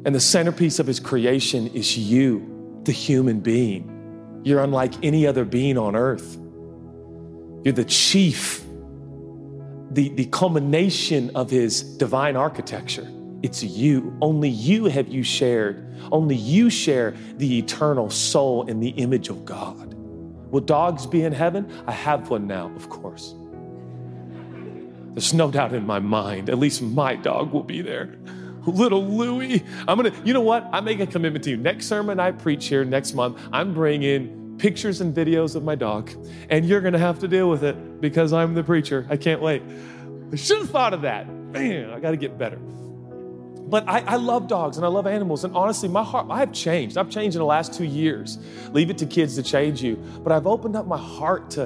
And 0.06 0.16
the 0.16 0.22
centerpiece 0.22 0.80
of 0.80 0.88
his 0.88 1.02
creation 1.02 1.68
is 1.68 1.98
you, 1.98 2.80
the 2.86 2.94
human 2.94 3.42
being. 3.42 4.42
You're 4.46 4.63
unlike 4.63 4.94
any 5.04 5.28
other 5.28 5.44
being 5.44 5.78
on 5.78 5.98
earth. 5.98 6.38
You're 7.66 7.74
the 7.74 7.84
chief, 7.84 8.63
the, 9.92 10.08
the 10.16 10.28
culmination 10.28 11.32
of 11.36 11.50
his 11.50 11.82
divine 11.82 12.38
architecture. 12.38 13.12
It's 13.43 13.63
you. 13.63 14.17
Only 14.21 14.50
you 14.50 14.86
have 14.86 15.08
you 15.08 15.23
shared. 15.23 15.86
Only 16.12 16.36
you 16.36 16.69
share 16.69 17.12
the 17.38 17.60
eternal 17.60 18.10
soul 18.10 18.67
in 18.67 18.80
the 18.80 18.89
image 18.89 19.30
of 19.30 19.45
God. 19.45 19.93
Will 20.52 20.62
dogs 20.62 21.06
be 21.06 21.23
in 21.23 21.34
heaven? 21.34 21.71
I 21.86 21.91
have 21.91 22.30
one 22.30 22.47
now, 22.47 22.71
of 22.76 22.89
course. 22.89 23.36
There's 25.13 25.34
no 25.34 25.52
doubt 25.52 25.73
in 25.73 25.86
my 25.86 26.00
mind, 26.00 26.50
at 26.50 26.58
least 26.58 26.82
my 26.82 27.15
dog 27.15 27.52
will 27.52 27.63
be 27.63 27.82
there. 27.82 28.17
Little 28.65 29.06
Louie. 29.06 29.63
I'm 29.88 29.97
gonna, 29.97 30.13
you 30.23 30.34
know 30.34 30.41
what? 30.41 30.67
I 30.71 30.82
make 30.82 31.00
a 31.00 31.08
commitment 31.08 31.43
to 31.45 31.50
you. 31.50 31.58
Next 31.58 31.88
sermon 31.88 32.19
I 32.19 32.32
preach 32.32 32.67
here 32.67 32.84
next 32.84 33.13
month, 33.13 33.39
I'm 33.52 33.73
bringing 33.73 34.56
pictures 34.58 35.02
and 35.02 35.15
videos 35.15 35.56
of 35.56 35.63
my 35.63 35.76
dog, 35.76 36.12
and 36.50 36.65
you're 36.65 36.82
gonna 36.82 37.00
have 37.00 37.19
to 37.19 37.28
deal 37.28 37.50
with 37.50 37.63
it 37.63 38.02
because 38.02 38.34
I'm 38.34 38.54
the 38.54 38.63
preacher. 38.63 39.08
I 39.10 39.17
can't 39.17 39.41
wait. 39.41 39.63
I 40.32 40.36
should 40.36 40.60
have 40.60 40.69
thought 40.69 40.93
of 40.93 41.02
that. 41.04 41.28
Man, 41.28 41.89
I 41.91 42.00
gotta 42.00 42.17
get 42.17 42.38
better. 42.38 42.60
But 43.69 43.88
I, 43.88 43.99
I, 43.99 44.15
love 44.15 44.47
dogs 44.47 44.77
and 44.77 44.86
I 44.86 44.89
love 44.89 45.08
animals. 45.08 45.43
And 45.43 45.53
honestly, 45.53 45.89
my 45.89 46.03
heart, 46.03 46.27
I've 46.30 46.53
changed. 46.53 46.97
I've 46.97 47.10
changed 47.10 47.36
in 47.36 47.39
the 47.39 47.45
last 47.45 47.73
two 47.73 47.84
years. 47.84 48.38
Leave 48.71 48.89
it 48.89 48.97
to 48.99 49.06
kids 49.06 49.36
to 49.36 49.43
change 49.43 49.84
you. 49.84 49.97
But 50.23 50.32
I've 50.32 50.47
opened 50.47 50.77
up 50.77 50.88
my 50.88 50.97
heart 50.97 51.49
to 51.51 51.63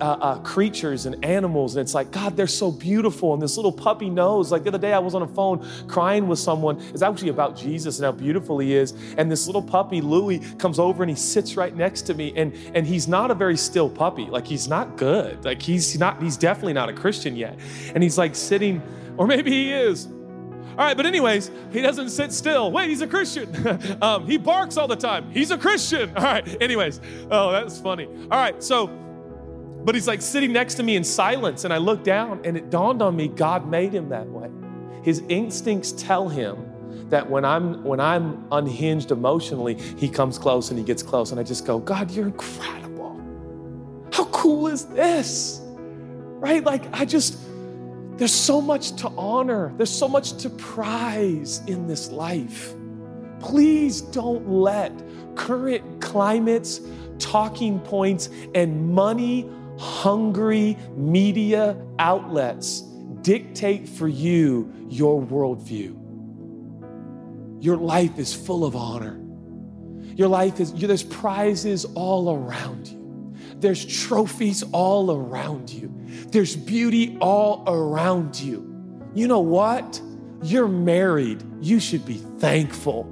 uh, 0.00 0.04
uh, 0.04 0.38
creatures 0.40 1.06
and 1.06 1.24
animals. 1.24 1.76
And 1.76 1.82
it's 1.82 1.94
like, 1.94 2.10
God, 2.10 2.36
they're 2.36 2.48
so 2.48 2.72
beautiful. 2.72 3.34
And 3.34 3.40
this 3.40 3.56
little 3.56 3.70
puppy 3.70 4.10
knows. 4.10 4.50
Like 4.50 4.64
the 4.64 4.70
other 4.70 4.78
day, 4.78 4.92
I 4.92 4.98
was 4.98 5.14
on 5.14 5.22
a 5.22 5.28
phone 5.28 5.64
crying 5.86 6.26
with 6.26 6.40
someone. 6.40 6.80
It's 6.92 7.02
actually 7.02 7.28
about 7.28 7.56
Jesus 7.56 7.98
and 8.00 8.04
how 8.04 8.12
beautiful 8.12 8.58
he 8.58 8.74
is. 8.74 8.92
And 9.16 9.30
this 9.30 9.46
little 9.46 9.62
puppy, 9.62 10.00
Louie, 10.00 10.40
comes 10.58 10.80
over 10.80 11.04
and 11.04 11.10
he 11.10 11.16
sits 11.16 11.56
right 11.56 11.74
next 11.74 12.02
to 12.02 12.14
me. 12.14 12.32
And, 12.34 12.52
and 12.74 12.84
he's 12.84 13.06
not 13.06 13.30
a 13.30 13.34
very 13.34 13.56
still 13.56 13.88
puppy. 13.88 14.24
Like 14.24 14.46
he's 14.46 14.66
not 14.66 14.96
good. 14.96 15.44
Like 15.44 15.62
he's 15.62 15.96
not, 16.00 16.20
he's 16.20 16.36
definitely 16.36 16.72
not 16.72 16.88
a 16.88 16.92
Christian 16.92 17.36
yet. 17.36 17.56
And 17.94 18.02
he's 18.02 18.18
like 18.18 18.34
sitting, 18.34 18.82
or 19.16 19.28
maybe 19.28 19.52
he 19.52 19.72
is 19.72 20.08
all 20.76 20.84
right, 20.84 20.96
but 20.96 21.06
anyways, 21.06 21.52
he 21.72 21.80
doesn't 21.80 22.10
sit 22.10 22.32
still. 22.32 22.72
Wait, 22.72 22.88
he's 22.88 23.00
a 23.00 23.06
Christian. 23.06 23.48
um, 24.02 24.26
he 24.26 24.36
barks 24.36 24.76
all 24.76 24.88
the 24.88 24.96
time. 24.96 25.30
He's 25.30 25.52
a 25.52 25.58
Christian. 25.58 26.10
All 26.16 26.24
right, 26.24 26.62
anyways. 26.62 27.00
Oh, 27.30 27.52
that's 27.52 27.78
funny. 27.78 28.06
All 28.06 28.38
right, 28.38 28.60
so, 28.62 28.88
but 29.84 29.94
he's 29.94 30.08
like 30.08 30.20
sitting 30.20 30.52
next 30.52 30.74
to 30.74 30.82
me 30.82 30.96
in 30.96 31.04
silence, 31.04 31.64
and 31.64 31.72
I 31.72 31.78
look 31.78 32.02
down, 32.02 32.40
and 32.44 32.56
it 32.56 32.70
dawned 32.70 33.02
on 33.02 33.14
me 33.14 33.28
God 33.28 33.68
made 33.68 33.92
him 33.92 34.08
that 34.08 34.26
way. 34.26 34.50
His 35.02 35.22
instincts 35.28 35.92
tell 35.92 36.28
him 36.28 37.08
that 37.10 37.28
when 37.28 37.44
I'm 37.44 37.84
when 37.84 38.00
I'm 38.00 38.46
unhinged 38.50 39.12
emotionally, 39.12 39.74
he 39.74 40.08
comes 40.08 40.38
close 40.38 40.70
and 40.70 40.78
he 40.78 40.84
gets 40.84 41.02
close, 41.02 41.30
and 41.30 41.38
I 41.38 41.44
just 41.44 41.66
go, 41.66 41.78
God, 41.78 42.10
you're 42.10 42.26
incredible. 42.26 43.20
How 44.12 44.24
cool 44.26 44.66
is 44.66 44.86
this? 44.86 45.60
Right? 45.62 46.64
Like 46.64 46.82
I 46.92 47.04
just 47.04 47.38
there's 48.16 48.32
so 48.32 48.60
much 48.60 48.96
to 48.96 49.08
honor, 49.16 49.72
there's 49.76 49.90
so 49.90 50.08
much 50.08 50.36
to 50.42 50.50
prize 50.50 51.60
in 51.66 51.86
this 51.86 52.10
life. 52.10 52.74
Please 53.40 54.00
don't 54.00 54.48
let 54.48 54.92
current 55.36 56.00
climates, 56.00 56.80
talking 57.18 57.80
points, 57.80 58.28
and 58.54 58.92
money 58.92 59.48
hungry 59.78 60.76
media 60.96 61.76
outlets 61.98 62.82
dictate 63.22 63.88
for 63.88 64.06
you 64.06 64.72
your 64.88 65.20
worldview. 65.20 66.00
Your 67.62 67.76
life 67.76 68.18
is 68.18 68.34
full 68.34 68.64
of 68.64 68.76
honor. 68.76 69.20
Your 70.16 70.28
life 70.28 70.60
is, 70.60 70.72
there's 70.72 71.02
prizes 71.02 71.84
all 71.94 72.34
around 72.36 72.88
you. 72.88 73.34
There's 73.56 73.84
trophies 73.84 74.62
all 74.72 75.10
around 75.10 75.70
you. 75.70 75.92
There's 76.30 76.56
beauty 76.56 77.16
all 77.20 77.64
around 77.66 78.38
you. 78.38 78.70
You 79.14 79.28
know 79.28 79.40
what? 79.40 80.00
You're 80.42 80.68
married. 80.68 81.42
You 81.60 81.80
should 81.80 82.04
be 82.04 82.18
thankful. 82.38 83.10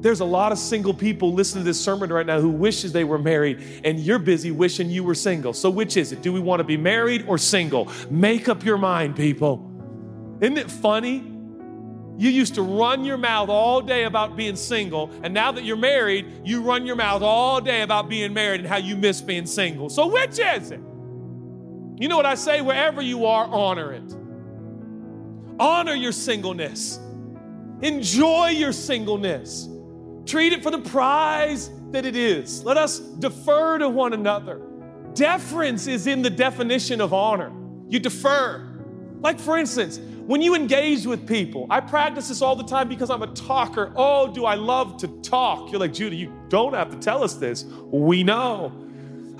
There's 0.00 0.20
a 0.20 0.24
lot 0.24 0.52
of 0.52 0.58
single 0.58 0.94
people 0.94 1.32
listening 1.32 1.64
to 1.64 1.70
this 1.70 1.80
sermon 1.80 2.12
right 2.12 2.24
now 2.24 2.40
who 2.40 2.50
wishes 2.50 2.92
they 2.92 3.02
were 3.04 3.18
married, 3.18 3.82
and 3.84 3.98
you're 3.98 4.20
busy 4.20 4.52
wishing 4.52 4.88
you 4.88 5.02
were 5.02 5.14
single. 5.14 5.52
So, 5.52 5.68
which 5.70 5.96
is 5.96 6.12
it? 6.12 6.22
Do 6.22 6.32
we 6.32 6.40
want 6.40 6.60
to 6.60 6.64
be 6.64 6.76
married 6.76 7.24
or 7.26 7.36
single? 7.36 7.90
Make 8.08 8.48
up 8.48 8.64
your 8.64 8.78
mind, 8.78 9.16
people. 9.16 9.64
Isn't 10.40 10.56
it 10.56 10.70
funny 10.70 11.34
you 12.18 12.30
used 12.30 12.56
to 12.56 12.62
run 12.62 13.04
your 13.04 13.16
mouth 13.16 13.48
all 13.48 13.80
day 13.80 14.02
about 14.02 14.36
being 14.36 14.56
single, 14.56 15.08
and 15.22 15.32
now 15.32 15.52
that 15.52 15.62
you're 15.62 15.76
married, 15.76 16.26
you 16.44 16.62
run 16.62 16.84
your 16.84 16.96
mouth 16.96 17.22
all 17.22 17.60
day 17.60 17.82
about 17.82 18.08
being 18.08 18.34
married 18.34 18.58
and 18.60 18.68
how 18.68 18.76
you 18.76 18.96
miss 18.96 19.20
being 19.20 19.46
single. 19.46 19.88
So, 19.88 20.08
which 20.08 20.40
is 20.40 20.72
it? 20.72 20.80
You 21.98 22.08
know 22.08 22.16
what 22.16 22.26
I 22.26 22.36
say? 22.36 22.60
Wherever 22.60 23.02
you 23.02 23.26
are, 23.26 23.46
honor 23.46 23.92
it. 23.92 24.14
Honor 25.58 25.94
your 25.94 26.12
singleness. 26.12 27.00
Enjoy 27.82 28.48
your 28.48 28.72
singleness. 28.72 29.68
Treat 30.24 30.52
it 30.52 30.62
for 30.62 30.70
the 30.70 30.78
prize 30.78 31.70
that 31.90 32.04
it 32.04 32.14
is. 32.14 32.62
Let 32.64 32.76
us 32.76 33.00
defer 33.00 33.78
to 33.78 33.88
one 33.88 34.12
another. 34.12 34.60
Deference 35.14 35.86
is 35.86 36.06
in 36.06 36.22
the 36.22 36.30
definition 36.30 37.00
of 37.00 37.12
honor. 37.12 37.52
You 37.88 37.98
defer. 37.98 38.64
Like, 39.20 39.40
for 39.40 39.58
instance, 39.58 39.98
when 39.98 40.42
you 40.42 40.54
engage 40.54 41.06
with 41.06 41.26
people, 41.26 41.66
I 41.70 41.80
practice 41.80 42.28
this 42.28 42.42
all 42.42 42.54
the 42.54 42.64
time 42.64 42.88
because 42.88 43.10
I'm 43.10 43.22
a 43.22 43.28
talker. 43.28 43.92
Oh, 43.96 44.32
do 44.32 44.44
I 44.44 44.54
love 44.54 44.98
to 44.98 45.08
talk? 45.22 45.72
You're 45.72 45.80
like, 45.80 45.94
Judah, 45.94 46.14
you 46.14 46.32
don't 46.48 46.74
have 46.74 46.90
to 46.90 46.98
tell 46.98 47.24
us 47.24 47.34
this. 47.34 47.64
We 47.64 48.22
know. 48.22 48.87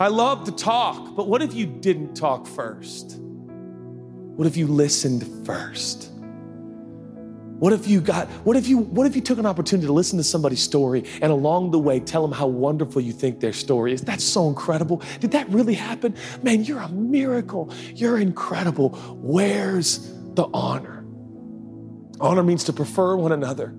I 0.00 0.08
love 0.08 0.44
to 0.44 0.52
talk, 0.52 1.16
but 1.16 1.26
what 1.26 1.42
if 1.42 1.54
you 1.54 1.66
didn't 1.66 2.14
talk 2.14 2.46
first? 2.46 3.16
What 3.18 4.46
if 4.46 4.56
you 4.56 4.68
listened 4.68 5.46
first? 5.46 6.12
What 7.58 7.72
if 7.72 7.88
you 7.88 8.00
got 8.00 8.28
what 8.46 8.56
if 8.56 8.68
you 8.68 8.78
what 8.78 9.08
if 9.08 9.16
you 9.16 9.22
took 9.22 9.38
an 9.38 9.46
opportunity 9.46 9.88
to 9.88 9.92
listen 9.92 10.16
to 10.18 10.22
somebody's 10.22 10.62
story 10.62 11.02
and 11.20 11.32
along 11.32 11.72
the 11.72 11.78
way 11.80 11.98
tell 11.98 12.22
them 12.22 12.30
how 12.30 12.46
wonderful 12.46 13.02
you 13.02 13.12
think 13.12 13.40
their 13.40 13.52
story 13.52 13.92
is? 13.92 14.00
That's 14.00 14.22
so 14.22 14.48
incredible. 14.48 15.02
Did 15.18 15.32
that 15.32 15.48
really 15.48 15.74
happen? 15.74 16.14
Man, 16.44 16.62
you're 16.62 16.78
a 16.78 16.88
miracle. 16.88 17.72
You're 17.96 18.18
incredible. 18.18 18.90
Where's 19.20 20.14
the 20.38 20.48
honor. 20.54 21.04
Honor 22.20 22.44
means 22.44 22.62
to 22.64 22.72
prefer 22.72 23.16
one 23.16 23.32
another, 23.32 23.74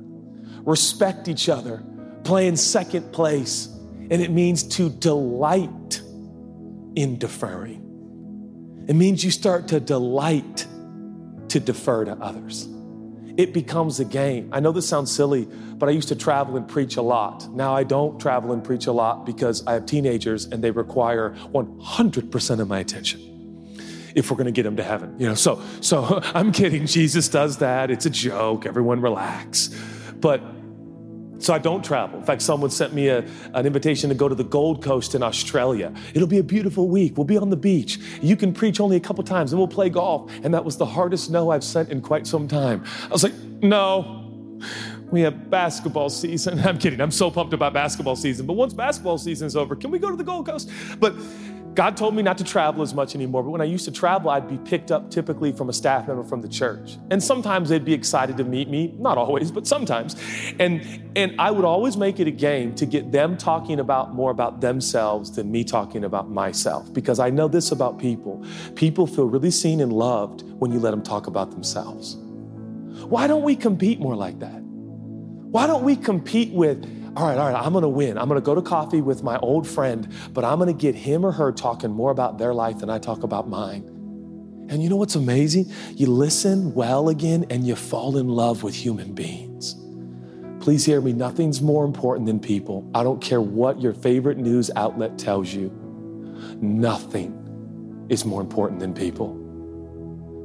respect 0.66 1.30
each 1.30 1.48
other, 1.48 1.82
play 2.26 2.48
in 2.48 2.58
second 2.58 3.14
place, 3.14 3.68
and 4.12 4.22
it 4.22 4.30
means 4.30 4.64
to 4.64 4.90
delight 4.90 5.70
in 6.96 7.18
deferring. 7.18 7.86
It 8.88 8.96
means 8.96 9.24
you 9.24 9.32
start 9.32 9.68
to 9.70 9.80
delight 9.80 10.66
to 11.50 11.60
defer 11.60 12.06
to 12.06 12.14
others. 12.14 12.68
It 13.38 13.54
becomes 13.54 14.00
a 14.00 14.06
game. 14.06 14.50
I 14.52 14.60
know 14.60 14.72
this 14.72 14.88
sounds 14.88 15.12
silly, 15.12 15.46
but 15.46 15.88
I 15.88 15.94
used 15.94 16.10
to 16.10 16.16
travel 16.16 16.58
and 16.58 16.68
preach 16.68 16.98
a 16.98 17.02
lot. 17.02 17.50
Now 17.54 17.74
I 17.74 17.84
don't 17.84 18.20
travel 18.20 18.52
and 18.52 18.64
preach 18.64 18.88
a 18.88 18.92
lot 18.92 19.26
because 19.26 19.66
I 19.66 19.74
have 19.74 19.86
teenagers 19.86 20.46
and 20.46 20.64
they 20.64 20.72
require 20.72 21.36
100% 21.54 22.60
of 22.60 22.68
my 22.68 22.80
attention 22.80 23.30
if 24.16 24.30
we're 24.30 24.38
going 24.38 24.46
to 24.46 24.52
get 24.52 24.64
them 24.64 24.76
to 24.76 24.84
heaven. 24.84 25.16
You 25.20 25.28
know, 25.28 25.36
so 25.36 25.62
so 25.82 26.20
I'm 26.34 26.52
kidding. 26.52 26.86
Jesus 26.86 27.30
does 27.30 27.58
that. 27.60 27.92
It's 27.92 28.06
a 28.06 28.10
joke. 28.10 28.66
Everyone 28.66 29.02
relax. 29.02 29.70
But 30.20 30.42
so 31.40 31.54
I 31.54 31.58
don't 31.58 31.84
travel. 31.84 32.20
In 32.20 32.26
fact, 32.26 32.42
someone 32.42 32.70
sent 32.70 32.94
me 32.94 33.08
a, 33.08 33.26
an 33.54 33.66
invitation 33.66 34.10
to 34.10 34.16
go 34.16 34.28
to 34.28 34.36
the 34.36 34.44
Gold 34.44 34.84
Coast 34.84 35.16
in 35.16 35.24
Australia. 35.24 35.94
It'll 36.14 36.28
be 36.28 36.40
a 36.40 36.44
beautiful 36.44 36.88
week. 36.88 37.18
We'll 37.18 37.26
be 37.26 37.38
on 37.38 37.50
the 37.50 37.58
beach. 37.58 38.00
You 38.22 38.36
can 38.36 38.54
preach 38.54 38.80
only 38.80 38.98
a 38.98 39.00
couple 39.00 39.24
times 39.24 39.52
and 39.52 39.60
we'll 39.60 39.68
play 39.68 39.90
golf. 39.90 40.32
And 40.44 40.54
that 40.54 40.64
was 40.64 40.78
the 40.78 40.86
hardest 40.86 41.30
no 41.30 41.52
I've 41.52 41.64
sent 41.64 41.90
in 41.90 42.02
quite 42.02 42.28
some 42.28 42.48
time. 42.48 42.84
I 43.04 43.10
was 43.10 43.24
like, 43.24 43.34
no. 43.62 44.26
We 45.12 45.22
have 45.22 45.50
basketball 45.50 46.10
season. 46.10 46.60
I'm 46.66 46.78
kidding. 46.78 47.02
I'm 47.02 47.12
so 47.12 47.32
pumped 47.32 47.54
about 47.54 47.74
basketball 47.74 48.16
season. 48.16 48.46
But 48.46 48.54
once 48.54 48.74
basketball 48.74 49.18
season 49.18 49.48
is 49.48 49.56
over, 49.56 49.76
can 49.76 49.92
we 49.92 50.00
go 50.00 50.10
to 50.10 50.16
the 50.16 50.24
Gold 50.24 50.46
Coast? 50.46 50.70
But 51.00 51.16
God 51.80 51.96
told 51.96 52.14
me 52.14 52.22
not 52.22 52.38
to 52.40 52.44
travel 52.44 52.82
as 52.82 52.94
much 52.94 53.16
anymore, 53.16 53.42
but 53.42 53.52
when 53.52 53.62
I 53.62 53.64
used 53.64 53.86
to 53.86 53.92
travel, 53.92 54.32
I'd 54.32 54.50
be 54.50 54.58
picked 54.70 54.92
up 54.92 55.10
typically 55.10 55.54
from 55.54 55.70
a 55.70 55.72
staff 55.72 56.10
member 56.10 56.26
from 56.26 56.42
the 56.42 56.50
church. 56.50 56.98
And 57.10 57.24
sometimes 57.24 57.70
they'd 57.70 57.86
be 57.86 57.94
excited 57.94 58.36
to 58.36 58.44
meet 58.44 58.68
me, 58.68 58.94
not 59.00 59.18
always, 59.18 59.50
but 59.50 59.66
sometimes. 59.66 60.18
And 60.60 61.10
and 61.16 61.40
I 61.40 61.52
would 61.52 61.64
always 61.64 61.96
make 61.96 62.20
it 62.20 62.28
a 62.28 62.32
game 62.32 62.76
to 62.76 62.86
get 62.86 63.14
them 63.14 63.38
talking 63.38 63.80
about 63.80 64.14
more 64.14 64.30
about 64.30 64.60
themselves 64.60 65.32
than 65.32 65.50
me 65.54 65.64
talking 65.64 66.04
about 66.04 66.30
myself 66.30 66.92
because 66.92 67.18
I 67.18 67.30
know 67.30 67.48
this 67.48 67.72
about 67.72 67.98
people. 67.98 68.46
People 68.76 69.08
feel 69.08 69.28
really 69.28 69.50
seen 69.50 69.80
and 69.80 69.94
loved 69.94 70.42
when 70.60 70.74
you 70.74 70.80
let 70.80 70.92
them 70.92 71.02
talk 71.02 71.28
about 71.28 71.52
themselves. 71.52 72.18
Why 73.06 73.26
don't 73.26 73.44
we 73.44 73.56
compete 73.56 74.02
more 74.02 74.18
like 74.18 74.40
that? 74.40 74.62
Why 75.52 75.66
don't 75.66 75.86
we 75.86 75.96
compete 75.96 76.52
with 76.52 76.99
all 77.16 77.28
right, 77.28 77.38
all 77.38 77.52
right, 77.52 77.66
I'm 77.66 77.74
gonna 77.74 77.90
win. 77.90 78.18
I'm 78.18 78.28
gonna 78.28 78.42
go 78.42 78.56
to 78.56 78.62
coffee 78.62 79.02
with 79.02 79.24
my 79.24 79.38
old 79.40 79.68
friend, 79.68 80.08
but 80.34 80.44
I'm 80.44 80.60
gonna 80.60 80.74
get 80.74 80.96
him 80.96 81.26
or 81.26 81.32
her 81.32 81.52
talking 81.52 81.92
more 81.92 82.12
about 82.12 82.38
their 82.38 82.54
life 82.54 82.80
than 82.80 82.90
I 82.90 83.00
talk 83.00 83.24
about 83.24 83.50
mine. 83.50 83.84
And 84.70 84.84
you 84.84 84.90
know 84.90 84.98
what's 84.98 85.16
amazing? 85.16 85.72
You 85.96 86.08
listen 86.08 86.74
well 86.76 87.10
again 87.10 87.46
and 87.50 87.66
you 87.66 87.76
fall 87.76 88.18
in 88.18 88.28
love 88.28 88.62
with 88.62 88.76
human 88.76 89.14
beings. 89.14 89.76
Please 90.60 90.86
hear 90.86 91.02
me, 91.02 91.14
nothing's 91.14 91.62
more 91.62 91.86
important 91.86 92.28
than 92.28 92.40
people. 92.40 92.90
I 92.94 93.02
don't 93.02 93.22
care 93.22 93.42
what 93.42 93.82
your 93.82 93.94
favorite 93.94 94.38
news 94.38 94.70
outlet 94.76 95.18
tells 95.18 95.52
you, 95.54 95.70
nothing 96.62 98.06
is 98.10 98.26
more 98.26 98.42
important 98.42 98.80
than 98.80 98.94
people. 98.94 99.39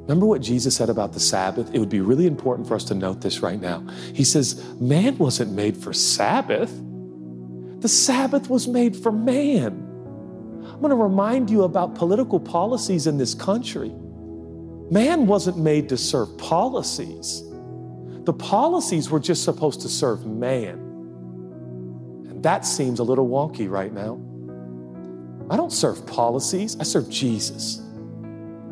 Remember 0.04 0.26
what 0.26 0.42
Jesus 0.42 0.76
said 0.76 0.90
about 0.90 1.14
the 1.14 1.20
Sabbath? 1.20 1.72
It 1.72 1.78
would 1.78 1.88
be 1.88 2.02
really 2.02 2.26
important 2.26 2.68
for 2.68 2.74
us 2.74 2.84
to 2.84 2.94
note 2.94 3.22
this 3.22 3.40
right 3.40 3.58
now. 3.58 3.86
He 4.12 4.22
says, 4.22 4.62
Man 4.78 5.16
wasn't 5.16 5.52
made 5.52 5.78
for 5.78 5.94
Sabbath, 5.94 6.70
the 7.80 7.88
Sabbath 7.88 8.50
was 8.50 8.68
made 8.68 8.94
for 8.96 9.10
man. 9.10 9.80
I'm 10.62 10.80
going 10.80 10.90
to 10.90 10.96
remind 10.96 11.48
you 11.48 11.62
about 11.62 11.94
political 11.94 12.38
policies 12.38 13.06
in 13.06 13.16
this 13.16 13.34
country. 13.34 13.90
Man 14.90 15.26
wasn't 15.26 15.56
made 15.56 15.88
to 15.88 15.96
serve 15.96 16.36
policies, 16.36 17.42
the 18.24 18.34
policies 18.34 19.08
were 19.08 19.20
just 19.20 19.42
supposed 19.42 19.80
to 19.82 19.88
serve 19.88 20.26
man. 20.26 20.78
And 22.28 22.42
that 22.42 22.66
seems 22.66 22.98
a 22.98 23.04
little 23.04 23.28
wonky 23.28 23.70
right 23.70 23.92
now. 23.92 24.20
I 25.50 25.56
don't 25.56 25.72
serve 25.72 26.06
policies, 26.06 26.76
I 26.78 26.82
serve 26.82 27.08
Jesus. 27.08 27.83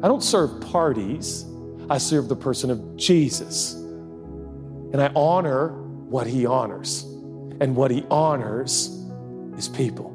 I 0.02 0.08
don't 0.08 0.22
serve 0.22 0.60
parties, 0.60 1.46
I 1.88 1.98
serve 1.98 2.28
the 2.28 2.36
person 2.36 2.70
of 2.70 2.96
Jesus. 2.96 3.74
And 3.74 5.00
I 5.00 5.10
honor 5.14 5.68
what 5.68 6.26
he 6.26 6.44
honors. 6.44 7.04
And 7.60 7.76
what 7.76 7.90
he 7.90 8.04
honors 8.10 8.88
is 9.56 9.68
people. 9.68 10.10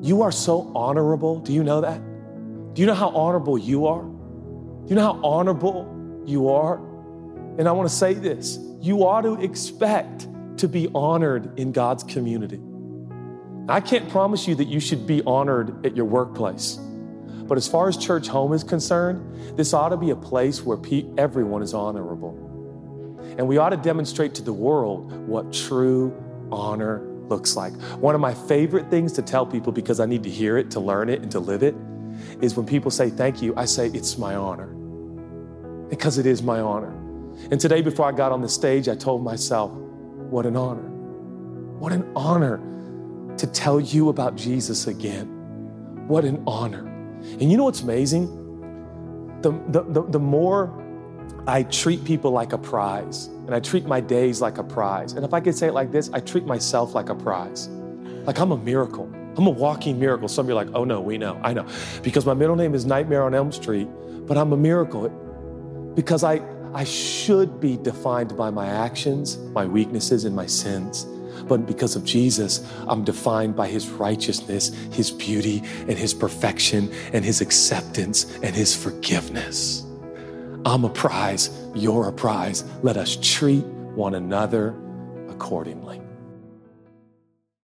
You 0.00 0.22
are 0.22 0.32
so 0.32 0.70
honorable. 0.74 1.40
Do 1.40 1.52
you 1.52 1.64
know 1.64 1.80
that? 1.80 2.00
Do 2.74 2.80
you 2.80 2.86
know 2.86 2.94
how 2.94 3.08
honorable 3.08 3.58
you 3.58 3.86
are? 3.86 4.02
Do 4.02 4.88
you 4.88 4.94
know 4.94 5.14
how 5.14 5.20
honorable 5.22 6.22
you 6.26 6.48
are? 6.48 6.76
And 7.58 7.68
I 7.68 7.72
want 7.72 7.88
to 7.88 7.94
say 7.94 8.14
this 8.14 8.58
you 8.80 9.04
ought 9.04 9.22
to 9.22 9.40
expect 9.40 10.28
to 10.58 10.68
be 10.68 10.88
honored 10.94 11.58
in 11.58 11.72
God's 11.72 12.04
community. 12.04 12.60
I 13.68 13.80
can't 13.80 14.08
promise 14.10 14.48
you 14.48 14.54
that 14.56 14.66
you 14.66 14.80
should 14.80 15.06
be 15.06 15.22
honored 15.24 15.86
at 15.86 15.96
your 15.96 16.06
workplace. 16.06 16.78
But 17.52 17.58
as 17.58 17.68
far 17.68 17.86
as 17.86 17.98
church 17.98 18.28
home 18.28 18.54
is 18.54 18.64
concerned, 18.64 19.58
this 19.58 19.74
ought 19.74 19.90
to 19.90 19.98
be 19.98 20.08
a 20.08 20.16
place 20.16 20.62
where 20.62 20.78
everyone 21.18 21.60
is 21.60 21.74
honorable. 21.74 22.32
And 23.36 23.46
we 23.46 23.58
ought 23.58 23.68
to 23.68 23.76
demonstrate 23.76 24.34
to 24.36 24.42
the 24.42 24.54
world 24.54 25.12
what 25.28 25.52
true 25.52 26.16
honor 26.50 27.06
looks 27.28 27.54
like. 27.54 27.74
One 28.00 28.14
of 28.14 28.22
my 28.22 28.32
favorite 28.32 28.88
things 28.88 29.12
to 29.12 29.20
tell 29.20 29.44
people 29.44 29.70
because 29.70 30.00
I 30.00 30.06
need 30.06 30.22
to 30.22 30.30
hear 30.30 30.56
it, 30.56 30.70
to 30.70 30.80
learn 30.80 31.10
it, 31.10 31.20
and 31.20 31.30
to 31.30 31.40
live 31.40 31.62
it 31.62 31.74
is 32.40 32.56
when 32.56 32.64
people 32.64 32.90
say 32.90 33.10
thank 33.10 33.42
you, 33.42 33.52
I 33.54 33.66
say 33.66 33.88
it's 33.88 34.16
my 34.16 34.34
honor. 34.34 34.68
Because 35.90 36.16
it 36.16 36.24
is 36.24 36.42
my 36.42 36.58
honor. 36.58 36.96
And 37.50 37.60
today, 37.60 37.82
before 37.82 38.06
I 38.06 38.12
got 38.12 38.32
on 38.32 38.40
the 38.40 38.48
stage, 38.48 38.88
I 38.88 38.94
told 38.94 39.22
myself, 39.22 39.72
what 39.72 40.46
an 40.46 40.56
honor. 40.56 40.88
What 41.78 41.92
an 41.92 42.10
honor 42.16 42.62
to 43.36 43.46
tell 43.46 43.78
you 43.78 44.08
about 44.08 44.36
Jesus 44.36 44.86
again. 44.86 45.26
What 46.08 46.24
an 46.24 46.42
honor. 46.46 46.88
And 47.22 47.50
you 47.50 47.56
know 47.56 47.64
what's 47.64 47.80
amazing? 47.80 48.26
The, 49.42 49.50
the, 49.68 49.82
the, 49.82 50.02
the, 50.10 50.18
more 50.18 50.70
I 51.46 51.64
treat 51.64 52.04
people 52.04 52.30
like 52.30 52.52
a 52.52 52.58
prize, 52.58 53.26
and 53.26 53.54
I 53.54 53.60
treat 53.60 53.84
my 53.86 54.00
days 54.00 54.40
like 54.40 54.58
a 54.58 54.64
prize, 54.64 55.14
and 55.14 55.24
if 55.24 55.34
I 55.34 55.40
could 55.40 55.56
say 55.56 55.68
it 55.68 55.72
like 55.72 55.90
this, 55.90 56.10
I 56.12 56.20
treat 56.20 56.46
myself 56.46 56.94
like 56.94 57.08
a 57.08 57.14
prize. 57.14 57.68
Like 58.24 58.38
I'm 58.38 58.52
a 58.52 58.56
miracle. 58.56 59.10
I'm 59.36 59.46
a 59.46 59.50
walking 59.50 59.98
miracle. 59.98 60.28
Some 60.28 60.46
of 60.46 60.50
you 60.50 60.56
are 60.56 60.64
like, 60.64 60.74
oh 60.74 60.84
no, 60.84 61.00
we 61.00 61.18
know. 61.18 61.40
I 61.42 61.52
know. 61.52 61.66
Because 62.02 62.26
my 62.26 62.34
middle 62.34 62.54
name 62.54 62.74
is 62.74 62.84
Nightmare 62.84 63.24
on 63.24 63.34
Elm 63.34 63.50
Street, 63.50 63.88
but 64.26 64.36
I'm 64.36 64.52
a 64.52 64.56
miracle 64.56 65.08
because 65.94 66.22
I, 66.22 66.40
I 66.74 66.84
should 66.84 67.60
be 67.60 67.76
defined 67.76 68.36
by 68.36 68.50
my 68.50 68.66
actions, 68.66 69.38
my 69.38 69.66
weaknesses, 69.66 70.24
and 70.24 70.36
my 70.36 70.46
sins. 70.46 71.06
But 71.48 71.66
because 71.66 71.96
of 71.96 72.04
Jesus, 72.04 72.66
I'm 72.88 73.04
defined 73.04 73.56
by 73.56 73.68
his 73.68 73.88
righteousness, 73.88 74.68
his 74.92 75.10
beauty, 75.10 75.62
and 75.88 75.98
his 75.98 76.14
perfection, 76.14 76.92
and 77.12 77.24
his 77.24 77.40
acceptance, 77.40 78.36
and 78.42 78.54
his 78.54 78.74
forgiveness. 78.74 79.84
I'm 80.64 80.84
a 80.84 80.90
prize, 80.90 81.50
you're 81.74 82.08
a 82.08 82.12
prize. 82.12 82.64
Let 82.82 82.96
us 82.96 83.18
treat 83.20 83.64
one 83.64 84.14
another 84.14 84.76
accordingly. 85.28 86.00